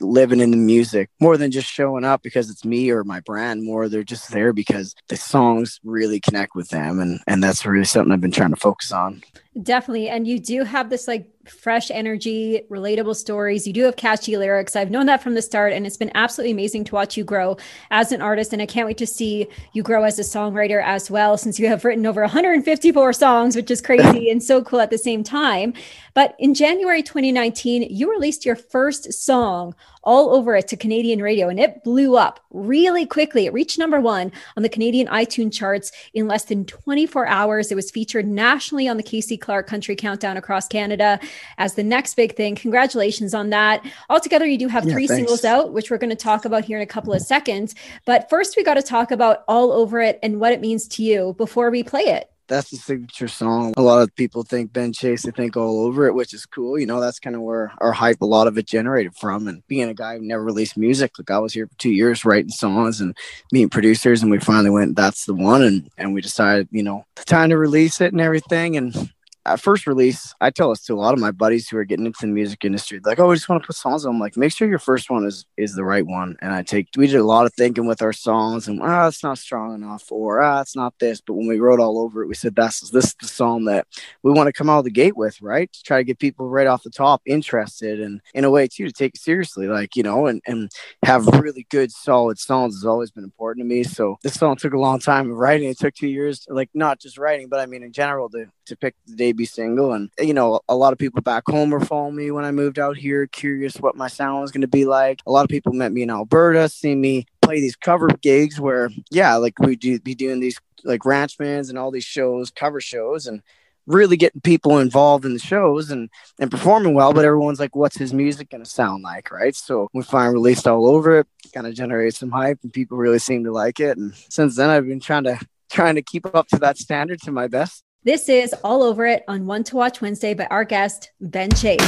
living 0.01 0.41
in 0.41 0.51
the 0.51 0.57
music 0.57 1.11
more 1.21 1.37
than 1.37 1.51
just 1.51 1.69
showing 1.69 2.05
up 2.05 2.23
because 2.23 2.51
it's 2.51 2.65
me 2.65 2.91
or 2.91 3.05
my 3.05 3.21
brand 3.21 3.65
more. 3.65 3.89
They're 3.89 4.03
just 4.03 4.31
there 4.31 4.53
because 4.53 4.95
the 5.09 5.17
songs 5.17 5.81
really 5.85 6.21
connect 6.21 6.55
with 6.55 6.69
them. 6.69 7.01
And, 7.01 7.21
and 7.27 7.43
that's 7.43 7.67
really 7.67 7.85
something 7.85 8.13
I've 8.13 8.21
been 8.21 8.31
trying 8.31 8.51
to 8.51 8.57
focus 8.57 8.93
on. 8.93 9.23
Definitely. 9.61 10.09
And 10.09 10.27
you 10.27 10.39
do 10.39 10.65
have 10.65 10.89
this 10.89 11.07
like 11.07 11.29
fresh 11.47 11.91
energy, 11.91 12.63
relatable 12.71 13.17
stories. 13.17 13.67
You 13.67 13.75
do 13.75 13.83
have 13.83 13.97
catchy 13.97 14.39
lyrics. 14.39 14.77
I've 14.77 14.91
known 14.91 15.05
that 15.07 15.23
from 15.23 15.35
the 15.35 15.43
start, 15.43 15.75
and 15.75 15.87
it's 15.87 15.99
been 15.99 16.11
absolutely 16.15 16.53
amazing 16.53 16.85
to 16.85 16.95
watch 16.95 17.19
you 17.19 17.25
grow 17.25 17.59
as 17.91 18.13
an 18.13 18.23
artist. 18.23 18.55
And 18.55 18.63
I 18.63 18.67
can't 18.67 18.87
wait 18.87 18.97
to 18.99 19.07
see 19.07 19.47
you 19.75 19.83
grow 19.83 20.05
as 20.05 20.19
a 20.19 20.23
songwriter 20.23 20.83
as 20.83 21.11
well, 21.11 21.37
since 21.37 21.59
you 21.59 21.69
have 21.69 21.85
written 21.85 22.07
over 22.07 22.23
154 22.23 23.13
songs, 23.13 23.55
which 23.55 23.71
is 23.71 23.83
crazy 23.83 24.31
and 24.31 24.43
so 24.43 24.63
cool 24.63 24.81
at 24.81 24.91
the 24.91 24.97
same 24.97 25.23
time. 25.23 25.75
But 26.15 26.35
in 26.39 26.55
January 26.55 27.03
2019, 27.03 27.89
you 27.91 28.11
released 28.11 28.47
your 28.47 28.57
first 28.57 29.13
song 29.13 29.72
all 30.05 30.35
over 30.35 30.57
it 30.57 30.69
to 30.69 30.77
Canadian 30.77 31.23
radio 31.23 31.49
and 31.49 31.61
it 31.61 31.85
blew 31.85 32.17
up 32.17 32.41
really 32.51 33.07
quickly. 33.07 33.47
It 33.47 33.53
reached 33.53 33.79
number 33.79 34.01
one 34.01 34.33
on 34.57 34.63
the 34.63 34.69
Canadian 34.69 35.07
iTunes 35.09 35.53
charts 35.53 35.93
in 36.15 36.27
less 36.27 36.45
than 36.45 36.65
24 36.65 37.27
hours. 37.27 37.71
It 37.71 37.77
was 37.77 37.91
featured 37.91 38.27
nationally 38.27 38.89
on 38.89 38.97
the 38.97 39.03
Casey 39.03 39.37
Clark 39.37 39.67
Country 39.67 39.95
Countdown 39.95 40.37
across 40.37 40.67
Canada 40.67 41.21
as 41.59 41.75
the 41.75 41.85
next 41.85 42.15
big 42.15 42.35
thing. 42.35 42.55
Congratulations 42.57 43.35
on 43.35 43.51
that. 43.51 43.85
Altogether, 44.11 44.47
you 44.47 44.59
do 44.59 44.69
have 44.69 44.85
yeah, 44.85 44.95
three 44.95 45.07
thanks. 45.07 45.19
singles 45.19 45.45
out, 45.45 45.73
which 45.73 45.91
we're 45.91 45.99
going 45.99 46.11
to 46.11 46.17
talk 46.17 46.45
about 46.45 46.65
here 46.65 46.79
in 46.79 46.83
a 46.83 46.87
couple 46.87 47.13
of 47.13 47.23
seconds. 47.23 47.75
But 48.05 48.29
first, 48.29 48.57
we 48.57 48.65
got 48.65 48.75
to 48.75 48.83
talk 48.83 49.11
about 49.11 49.45
All 49.47 49.73
Over 49.73 50.01
It 50.01 50.19
and 50.23 50.41
what 50.41 50.53
it 50.53 50.61
means 50.61 50.89
to 50.89 51.03
you 51.03 51.35
before 51.39 51.71
we 51.71 51.83
play 51.83 52.03
it 52.03 52.32
that's 52.53 52.71
the 52.71 52.77
signature 52.77 53.29
song. 53.29 53.73
A 53.79 53.83
lot 53.83 54.03
of 54.03 54.15
people 54.15 54.43
think 54.43 54.73
Ben 54.73 54.93
Chase, 54.93 55.23
they 55.23 55.31
think 55.31 55.57
all 55.57 55.87
over 55.87 56.07
it, 56.07 56.15
which 56.15 56.35
is 56.35 56.45
cool. 56.45 56.79
You 56.79 56.85
know, 56.85 57.01
that's 57.01 57.19
kind 57.19 57.35
of 57.35 57.41
where 57.41 57.73
our 57.79 57.93
hype, 57.93 58.21
a 58.21 58.27
lot 58.27 58.47
of 58.47 58.59
it 58.59 58.67
generated 58.67 59.15
from. 59.17 59.49
And 59.49 59.67
being 59.69 59.89
a 59.89 59.95
guy 59.95 60.19
who 60.19 60.23
never 60.23 60.45
released 60.45 60.77
music, 60.77 61.19
like 61.19 61.31
I 61.31 61.39
was 61.39 61.55
here 61.55 61.67
for 61.67 61.79
two 61.79 61.91
years 61.91 62.27
writing 62.27 62.51
songs 62.51 63.01
and 63.01 63.17
meeting 63.53 63.71
producers, 63.71 64.23
and 64.23 64.31
we 64.31 64.39
finally 64.39 64.71
went, 64.71 64.97
that's 64.97 65.25
the 65.25 65.35
one. 65.35 65.63
And 65.63 65.89
and 65.97 66.13
we 66.13 66.21
decided, 66.21 66.69
you 66.71 66.83
know, 66.83 67.07
the 67.17 67.25
time 67.25 67.49
to 67.49 67.57
release 67.57 68.03
it 68.03 68.13
and 68.13 68.21
everything. 68.21 68.77
And 68.77 69.11
at 69.45 69.61
first 69.61 69.87
release, 69.87 70.35
I 70.41 70.51
tell 70.51 70.71
this 70.71 70.85
to 70.85 70.95
a 70.95 70.97
lot 70.97 71.15
of 71.15 71.21
my 71.21 71.33
buddies 71.33 71.69
who 71.69 71.77
are 71.77 71.85
getting 71.85 72.07
into 72.07 72.19
the 72.21 72.29
music 72.29 72.65
industry. 72.65 73.01
Like, 73.05 73.19
oh, 73.19 73.31
I 73.31 73.35
just 73.35 73.49
want 73.49 73.63
to 73.63 73.67
put 73.67 73.75
songs. 73.75 74.05
I'm 74.05 74.21
like, 74.21 74.37
make 74.37 74.53
sure 74.53 74.69
your 74.69 74.79
first 74.79 75.11
one 75.11 75.25
is 75.25 75.45
is 75.57 75.75
the 75.75 75.85
right 75.85 76.07
one. 76.07 76.37
And 76.41 76.53
I 76.53 76.63
take 76.63 76.89
we 76.97 77.09
did 77.09 77.17
a 77.17 77.25
lot 77.25 77.47
of 77.47 77.55
thinking 77.55 77.87
with 77.87 78.03
our 78.03 78.13
songs, 78.13 78.69
and 78.69 78.81
ah, 78.83 79.09
it's 79.09 79.23
not 79.23 79.39
strong 79.39 79.75
enough, 79.75 80.11
or 80.13 80.41
ah, 80.43 80.61
it's 80.61 80.77
not 80.77 80.95
this. 81.01 81.21
But 81.21 81.35
when 81.35 81.49
we 81.49 81.59
wrote 81.59 81.81
all 81.81 81.99
over 81.99 82.23
it, 82.23 82.29
we 82.29 82.35
said 82.35 82.55
that's 82.55 82.89
this 82.91 83.07
is 83.07 83.15
the 83.21 83.27
song 83.27 83.65
that 83.65 83.87
we 84.23 84.31
want 84.31 84.47
to 84.47 84.53
come 84.53 84.71
out 84.71 84.79
of 84.79 84.85
the 84.85 84.91
gate 84.91 85.17
with, 85.17 85.41
right? 85.43 85.73
To 85.73 85.83
try 85.83 85.99
to 85.99 86.05
get 86.05 86.21
people 86.21 86.49
right 86.49 86.67
off 86.69 86.85
the 86.85 86.91
top 86.91 87.21
interested, 87.27 88.01
and 88.01 88.21
in 88.35 88.45
a 88.45 88.51
way 88.51 88.69
too 88.69 88.87
to 88.87 88.93
take 88.93 89.15
it 89.15 89.21
seriously, 89.21 89.67
like 89.67 89.97
you 89.97 90.05
know, 90.05 90.27
and 90.27 90.41
and 90.47 90.71
have 91.03 91.27
really 91.27 91.67
good 91.71 91.91
solid 91.91 92.39
songs 92.39 92.77
has 92.77 92.85
always 92.85 93.11
been 93.11 93.25
important 93.25 93.65
to 93.65 93.69
me. 93.69 93.83
So 93.83 94.19
this 94.23 94.35
song 94.35 94.57
took 94.57 94.73
a 94.73 94.79
long 94.79 95.01
time 95.01 95.31
of 95.31 95.37
writing. 95.37 95.69
It 95.69 95.79
took 95.79 95.95
two 95.95 96.09
years, 96.09 96.47
like 96.49 96.71
not 96.75 97.01
just 97.01 97.19
writing, 97.19 97.49
but 97.49 97.59
I 97.59 97.67
mean 97.67 97.83
in 97.83 97.93
general 97.93 98.29
to 98.31 98.47
to 98.67 98.77
pick 98.77 98.95
the 99.07 99.32
debut 99.33 99.47
single. 99.47 99.93
And, 99.93 100.11
you 100.19 100.35
know, 100.35 100.61
a 100.69 100.77
lot 100.77 100.93
of 100.93 100.99
people 100.99 101.23
back 101.23 101.45
home 101.47 101.71
were 101.71 101.81
following 101.81 102.17
me 102.17 102.31
when 102.31 102.45
I 102.45 102.51
moved 102.51 102.79
out 102.79 102.97
here, 102.97 103.27
curious 103.27 103.77
what 103.77 103.97
my 103.97 104.09
sound 104.09 104.43
was 104.43 104.53
going 104.53 104.63
to 104.63 104.69
be 104.69 104.85
like. 104.85 105.21
A 105.27 105.31
lot 105.31 105.45
of 105.45 105.49
people 105.49 105.73
met 105.73 105.93
me 105.93 106.03
in 106.03 106.11
Alberta, 106.11 106.69
see 106.69 106.95
me 106.95 107.27
play 107.41 107.61
these 107.61 107.77
cover 107.77 108.09
gigs 108.09 108.61
where, 108.61 108.91
yeah, 109.11 109.37
like 109.37 109.59
we 109.59 109.77
do 109.77 109.99
be 110.01 110.15
doing 110.15 110.41
these 110.41 110.61
like 110.85 111.03
ranchmans 111.03 111.69
and 111.69 111.79
all 111.79 111.91
these 111.91 112.05
shows, 112.05 112.51
cover 112.51 112.81
shows, 112.81 113.27
and 113.27 113.43
really 113.87 114.17
getting 114.17 114.41
people 114.41 114.79
involved 114.79 115.25
in 115.25 115.33
the 115.33 115.39
shows 115.39 115.91
and 115.91 116.09
and 116.39 116.53
performing 116.53 116.95
well 116.95 117.13
but 117.13 117.25
everyone's 117.25 117.59
like 117.59 117.75
what's 117.75 117.97
his 117.99 118.15
music 118.15 118.49
going 118.51 118.63
to 118.63 118.71
sound 118.71 119.03
like 119.03 119.31
right 119.33 119.57
so 119.57 119.89
we 119.93 120.03
finally 120.05 120.35
released 120.35 120.69
all 120.69 120.87
over 120.87 121.19
it 121.19 121.27
kind 121.53 121.67
of 121.67 121.75
generated 121.75 122.15
some 122.15 122.31
hype 122.31 122.61
and 122.63 122.73
people 122.73 122.97
really 122.97 123.19
seem 123.19 123.43
to 123.43 123.51
like 123.51 123.81
it 123.81 123.99
and 123.99 124.15
since 124.15 124.55
then 124.55 124.71
i've 124.71 124.87
been 124.87 125.01
trying 125.01 125.25
to 125.25 125.37
trying 125.69 125.97
to 125.97 126.03
keep 126.03 126.25
up 126.33 126.47
to 126.47 126.59
that 126.59 126.79
standard 126.79 127.21
to 127.21 127.33
my 127.33 127.49
best 127.49 127.83
this 128.05 128.29
is 128.29 128.55
All 128.65 128.83
Over 128.83 129.07
It 129.07 129.25
on 129.29 129.47
One 129.47 129.65
to 129.65 129.77
Watch 129.77 130.01
Wednesday 130.01 130.35
by 130.35 130.47
our 130.47 130.65
guest, 130.65 131.13
Ben 131.21 131.51
Chase. 131.51 131.81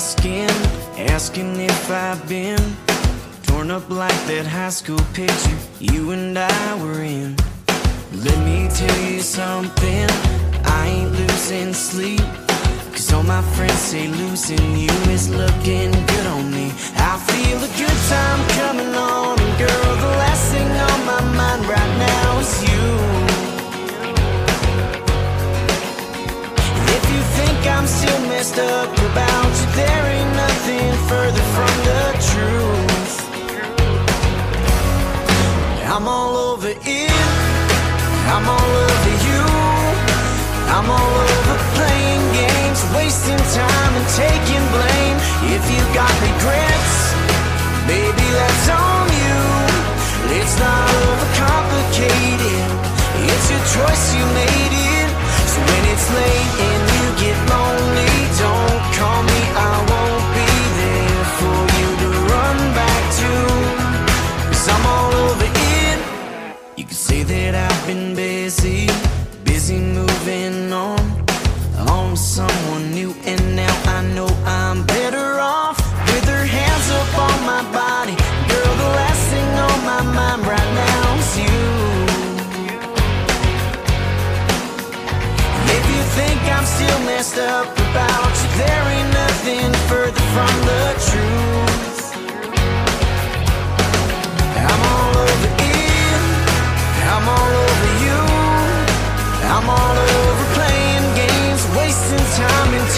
asking, 0.00 0.48
asking 1.10 1.60
if 1.60 1.90
I've 1.90 2.26
been 2.26 2.58
torn 3.42 3.70
up 3.70 3.90
like 3.90 4.18
that 4.26 4.46
high 4.46 4.70
school 4.70 5.00
picture 5.12 5.58
you 5.78 6.12
and 6.12 6.38
I 6.38 6.82
were 6.82 7.02
in. 7.02 7.36
Let 8.12 8.38
me 8.46 8.68
tell 8.74 9.00
you 9.10 9.20
something, 9.20 10.08
I 10.64 10.86
ain't 10.88 11.12
losing 11.12 11.74
sleep. 11.74 12.39
All 13.12 13.24
my 13.24 13.42
friends 13.54 13.80
say 13.90 14.06
losing 14.08 14.76
you 14.76 14.90
is 15.10 15.28
looking 15.28 15.90
good 15.90 16.26
on 16.26 16.50
me. 16.50 16.72
I 16.96 17.18
feel 17.30 17.58
a 17.58 17.70
good 17.76 17.98
time 18.08 18.40
coming 18.58 18.94
on, 18.94 19.38
and 19.38 19.58
girl, 19.58 19.96
the 20.04 20.12
last 20.22 20.52
thing 20.52 20.70
on 20.90 21.00
my 21.04 21.20
mind 21.36 21.62
right 21.66 21.94
now 21.98 22.38
is 22.38 22.52
you. 22.62 22.86
And 26.78 26.86
if 26.96 27.04
you 27.12 27.20
think 27.36 27.58
I'm 27.66 27.86
still 27.86 28.20
messed 28.28 28.58
up 28.58 28.88
about 29.10 29.50
you, 29.58 29.66
there 29.80 30.04
ain't 30.16 30.34
nothing 30.44 30.92
further 31.10 31.44
from 31.54 31.72
the 31.88 32.02
truth. 32.30 33.16
I'm 35.92 36.06
all 36.08 36.36
over 36.36 36.68
it, 36.70 37.12
I'm 38.34 38.48
all 38.48 38.72
over 38.86 39.14
you, 39.28 39.42
I'm 40.74 40.88
all 40.88 41.12
over 41.20 41.29
wasting 43.10 43.44
time 43.58 43.92
and 43.98 44.08
taking 44.14 44.64
blame. 44.70 45.16
If 45.50 45.64
you 45.66 45.82
got 45.92 46.14
regrets, 46.22 46.94
baby, 47.90 48.26
that's 48.38 48.68
on 48.70 49.06
you. 49.22 49.40
It's 50.38 50.54
not 50.62 50.86
overcomplicated. 51.08 52.66
It's 53.26 53.46
your 53.50 53.64
choice, 53.74 54.14
you 54.14 54.24
made 54.42 54.74
it. 54.94 55.10
So 55.50 55.58
when 55.58 55.82
it's 55.90 56.08
late 56.14 56.49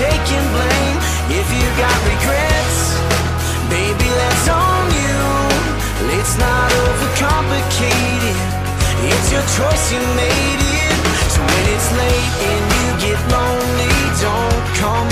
taking 0.02 0.46
blame. 0.50 0.98
If 1.30 1.46
you 1.54 1.66
got 1.78 1.96
regrets, 2.10 2.78
baby, 3.70 4.08
that's 4.18 4.46
on 4.50 4.84
you. 4.98 5.18
Let's 6.10 6.34
not 6.36 6.68
overcomplicate 6.84 8.22
it 8.32 8.40
It's 9.10 9.28
your 9.34 9.46
choice, 9.58 9.84
you 9.94 10.02
made 10.18 10.62
it. 10.82 10.96
So 11.32 11.40
when 11.48 11.64
it's 11.74 11.90
late 12.02 12.32
and 12.50 12.62
you 12.78 12.88
get 13.06 13.18
lonely, 13.36 13.94
don't 14.26 14.64
call 14.78 15.02
me 15.06 15.11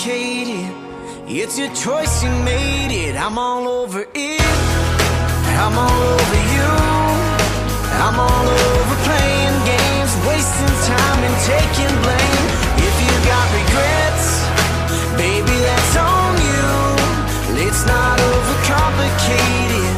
overcomplicate 0.00 0.48
it. 0.48 0.72
It's 1.28 1.58
your 1.58 1.72
choice, 1.74 2.22
you 2.22 2.30
made 2.44 2.92
it. 2.92 3.16
I'm 3.16 3.38
all 3.38 3.68
over 3.68 4.06
it. 4.14 4.40
I'm 5.60 5.76
all 5.76 6.02
over 6.16 6.40
you. 6.56 6.70
I'm 8.00 8.18
all 8.18 8.46
over 8.48 8.96
playing 9.04 9.58
games, 9.68 10.12
wasting 10.26 10.76
time 10.88 11.20
and 11.20 11.36
taking 11.44 11.94
blame. 12.00 12.46
If 12.80 12.94
you 13.04 13.14
got 13.28 13.46
regrets, 13.52 14.26
baby, 15.16 15.56
that's 15.68 15.96
on 15.96 16.32
you. 16.48 16.68
Let's 17.60 17.84
not 17.84 18.16
overcomplicate 18.18 19.70
it. 19.84 19.96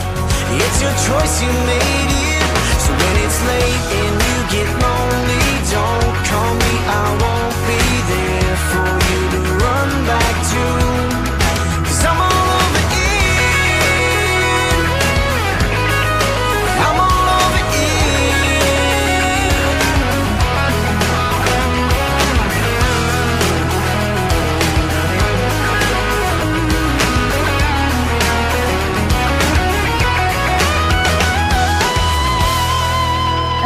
It's 0.58 0.82
your 0.82 0.94
choice, 1.06 1.42
you 1.42 1.52
made 1.70 2.10
it. 2.26 2.46
So 2.82 2.90
when 2.92 3.14
it's 3.22 3.40
late 3.46 3.84
and 4.02 4.14
you 4.18 4.38
get 4.50 4.68
lonely, 4.82 5.01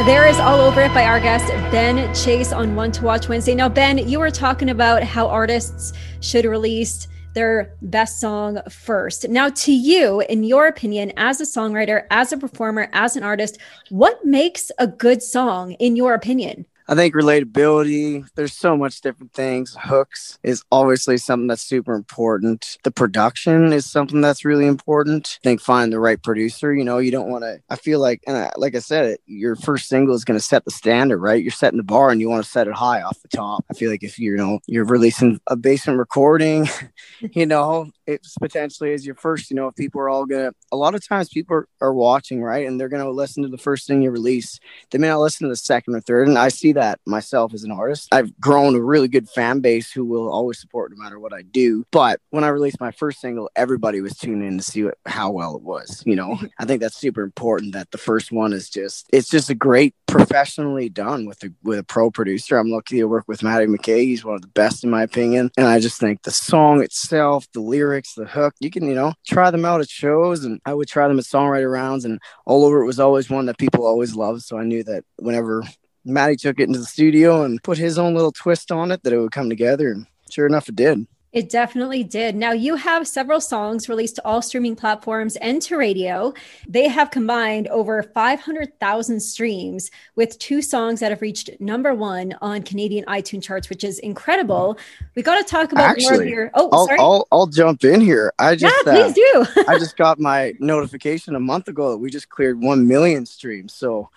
There 0.06 0.28
is 0.28 0.38
All 0.38 0.60
Over 0.60 0.82
It 0.82 0.94
by 0.94 1.04
our 1.04 1.18
guest, 1.18 1.48
Ben 1.72 2.14
Chase, 2.14 2.52
on 2.52 2.76
One 2.76 2.92
to 2.92 3.02
Watch 3.02 3.28
Wednesday. 3.28 3.56
Now, 3.56 3.68
Ben, 3.68 3.98
you 3.98 4.20
were 4.20 4.30
talking 4.30 4.70
about 4.70 5.02
how 5.02 5.26
artists 5.26 5.94
should 6.20 6.44
release 6.44 7.08
their 7.34 7.74
best 7.82 8.20
song 8.20 8.60
first. 8.70 9.28
Now, 9.28 9.48
to 9.48 9.72
you, 9.72 10.20
in 10.20 10.44
your 10.44 10.68
opinion, 10.68 11.12
as 11.16 11.40
a 11.40 11.44
songwriter, 11.44 12.04
as 12.12 12.30
a 12.30 12.36
performer, 12.36 12.88
as 12.92 13.16
an 13.16 13.24
artist, 13.24 13.58
what 13.88 14.24
makes 14.24 14.70
a 14.78 14.86
good 14.86 15.24
song, 15.24 15.72
in 15.72 15.96
your 15.96 16.14
opinion? 16.14 16.66
I 16.88 16.94
think 16.94 17.14
relatability, 17.14 18.28
there's 18.36 18.52
so 18.52 18.76
much 18.76 19.00
different 19.00 19.32
things. 19.32 19.76
Hooks 19.80 20.38
is 20.44 20.62
obviously 20.70 21.18
something 21.18 21.48
that's 21.48 21.62
super 21.62 21.94
important. 21.94 22.78
The 22.84 22.92
production 22.92 23.72
is 23.72 23.90
something 23.90 24.20
that's 24.20 24.44
really 24.44 24.66
important. 24.66 25.38
I 25.42 25.48
think 25.48 25.60
find 25.60 25.92
the 25.92 25.98
right 25.98 26.22
producer, 26.22 26.72
you 26.72 26.84
know, 26.84 26.98
you 26.98 27.10
don't 27.10 27.28
want 27.28 27.42
to, 27.42 27.60
I 27.68 27.76
feel 27.76 27.98
like, 27.98 28.22
and 28.26 28.36
I, 28.36 28.52
like 28.56 28.76
I 28.76 28.78
said, 28.78 29.18
your 29.26 29.56
first 29.56 29.88
single 29.88 30.14
is 30.14 30.24
going 30.24 30.38
to 30.38 30.44
set 30.44 30.64
the 30.64 30.70
standard, 30.70 31.18
right? 31.18 31.42
You're 31.42 31.50
setting 31.50 31.78
the 31.78 31.82
bar 31.82 32.10
and 32.10 32.20
you 32.20 32.28
want 32.28 32.44
to 32.44 32.50
set 32.50 32.68
it 32.68 32.74
high 32.74 33.02
off 33.02 33.20
the 33.20 33.36
top. 33.36 33.64
I 33.68 33.74
feel 33.74 33.90
like 33.90 34.04
if 34.04 34.18
you 34.18 34.36
know, 34.36 34.60
you're 34.66 34.84
releasing 34.84 35.40
a 35.48 35.56
basement 35.56 35.98
recording, 35.98 36.68
you 37.20 37.46
know, 37.46 37.90
it's 38.06 38.34
potentially 38.38 38.92
as 38.92 39.04
your 39.04 39.16
first, 39.16 39.50
you 39.50 39.56
know, 39.56 39.66
if 39.66 39.74
people 39.74 40.00
are 40.00 40.08
all 40.08 40.24
going 40.24 40.50
to, 40.50 40.56
a 40.70 40.76
lot 40.76 40.94
of 40.94 41.06
times 41.06 41.28
people 41.28 41.56
are, 41.56 41.68
are 41.80 41.92
watching, 41.92 42.42
right? 42.42 42.66
And 42.66 42.78
they're 42.78 42.88
going 42.88 43.02
to 43.02 43.10
listen 43.10 43.42
to 43.42 43.48
the 43.48 43.58
first 43.58 43.88
thing 43.88 44.02
you 44.02 44.10
release. 44.12 44.60
They 44.90 44.98
may 44.98 45.08
not 45.08 45.18
listen 45.18 45.46
to 45.46 45.52
the 45.52 45.56
second 45.56 45.96
or 45.96 46.00
third. 46.00 46.28
And 46.28 46.38
I 46.38 46.48
see 46.48 46.72
that 46.76 47.00
myself 47.06 47.52
as 47.52 47.64
an 47.64 47.72
artist. 47.72 48.08
I've 48.12 48.38
grown 48.40 48.74
a 48.74 48.80
really 48.80 49.08
good 49.08 49.28
fan 49.28 49.60
base 49.60 49.90
who 49.90 50.04
will 50.04 50.32
always 50.32 50.60
support 50.60 50.92
no 50.92 51.02
matter 51.02 51.18
what 51.18 51.32
I 51.32 51.42
do. 51.42 51.84
But 51.90 52.20
when 52.30 52.44
I 52.44 52.48
released 52.48 52.80
my 52.80 52.92
first 52.92 53.20
single, 53.20 53.50
everybody 53.56 54.00
was 54.00 54.16
tuning 54.16 54.46
in 54.46 54.58
to 54.58 54.64
see 54.64 54.84
what, 54.84 54.98
how 55.06 55.30
well 55.30 55.56
it 55.56 55.62
was. 55.62 56.02
You 56.06 56.16
know, 56.16 56.38
I 56.58 56.64
think 56.64 56.80
that's 56.80 56.96
super 56.96 57.22
important 57.22 57.72
that 57.72 57.90
the 57.90 57.98
first 57.98 58.32
one 58.32 58.52
is 58.52 58.70
just, 58.70 59.08
it's 59.12 59.28
just 59.28 59.50
a 59.50 59.54
great 59.54 59.94
professionally 60.06 60.88
done 60.88 61.26
with 61.26 61.42
a, 61.42 61.50
with 61.62 61.78
a 61.78 61.84
pro 61.84 62.10
producer. 62.10 62.58
I'm 62.58 62.70
lucky 62.70 62.98
to 62.98 63.08
work 63.08 63.24
with 63.26 63.42
Matty 63.42 63.66
McKay. 63.66 64.02
He's 64.02 64.24
one 64.24 64.36
of 64.36 64.42
the 64.42 64.48
best 64.48 64.84
in 64.84 64.90
my 64.90 65.02
opinion. 65.02 65.50
And 65.56 65.66
I 65.66 65.80
just 65.80 65.98
think 65.98 66.22
the 66.22 66.30
song 66.30 66.82
itself, 66.82 67.46
the 67.52 67.60
lyrics, 67.60 68.14
the 68.14 68.26
hook, 68.26 68.54
you 68.60 68.70
can, 68.70 68.86
you 68.86 68.94
know, 68.94 69.12
try 69.26 69.50
them 69.50 69.64
out 69.64 69.80
at 69.80 69.90
shows 69.90 70.44
and 70.44 70.60
I 70.64 70.74
would 70.74 70.88
try 70.88 71.08
them 71.08 71.18
at 71.18 71.24
songwriter 71.24 71.70
rounds 71.70 72.04
and 72.04 72.20
all 72.44 72.64
over 72.64 72.82
it 72.82 72.86
was 72.86 73.00
always 73.00 73.30
one 73.30 73.46
that 73.46 73.58
people 73.58 73.86
always 73.86 74.14
loved. 74.14 74.42
So 74.42 74.58
I 74.58 74.64
knew 74.64 74.84
that 74.84 75.04
whenever 75.16 75.64
Matty 76.06 76.36
took 76.36 76.60
it 76.60 76.68
into 76.68 76.78
the 76.78 76.86
studio 76.86 77.42
and 77.42 77.62
put 77.62 77.78
his 77.78 77.98
own 77.98 78.14
little 78.14 78.32
twist 78.32 78.70
on 78.72 78.92
it, 78.92 79.02
that 79.02 79.12
it 79.12 79.18
would 79.18 79.32
come 79.32 79.48
together. 79.48 79.90
And 79.90 80.06
sure 80.30 80.46
enough, 80.46 80.68
it 80.68 80.76
did. 80.76 81.06
It 81.36 81.50
definitely 81.50 82.02
did. 82.02 82.34
Now, 82.34 82.52
you 82.52 82.76
have 82.76 83.06
several 83.06 83.42
songs 83.42 83.90
released 83.90 84.16
to 84.16 84.24
all 84.24 84.40
streaming 84.40 84.74
platforms 84.74 85.36
and 85.36 85.60
to 85.60 85.76
radio. 85.76 86.32
They 86.66 86.88
have 86.88 87.10
combined 87.10 87.68
over 87.68 88.02
500,000 88.02 89.20
streams 89.20 89.90
with 90.14 90.38
two 90.38 90.62
songs 90.62 91.00
that 91.00 91.10
have 91.10 91.20
reached 91.20 91.50
number 91.60 91.94
one 91.94 92.34
on 92.40 92.62
Canadian 92.62 93.04
iTunes 93.04 93.42
charts, 93.42 93.68
which 93.68 93.84
is 93.84 93.98
incredible. 93.98 94.78
We 95.14 95.22
got 95.22 95.36
to 95.36 95.44
talk 95.44 95.72
about 95.72 96.00
more 96.00 96.22
of 96.22 96.26
your. 96.26 96.50
Oh, 96.54 96.70
I'll, 96.72 96.86
sorry. 96.86 96.98
I'll, 96.98 97.28
I'll 97.30 97.46
jump 97.48 97.84
in 97.84 98.00
here. 98.00 98.32
I 98.38 98.52
yeah, 98.52 98.56
just, 98.56 98.84
please 98.84 99.10
uh, 99.10 99.12
do. 99.12 99.64
I 99.68 99.78
just 99.78 99.98
got 99.98 100.18
my 100.18 100.54
notification 100.58 101.34
a 101.34 101.40
month 101.40 101.68
ago 101.68 101.90
that 101.90 101.98
we 101.98 102.08
just 102.08 102.30
cleared 102.30 102.62
1 102.62 102.88
million 102.88 103.26
streams. 103.26 103.74
So, 103.74 104.08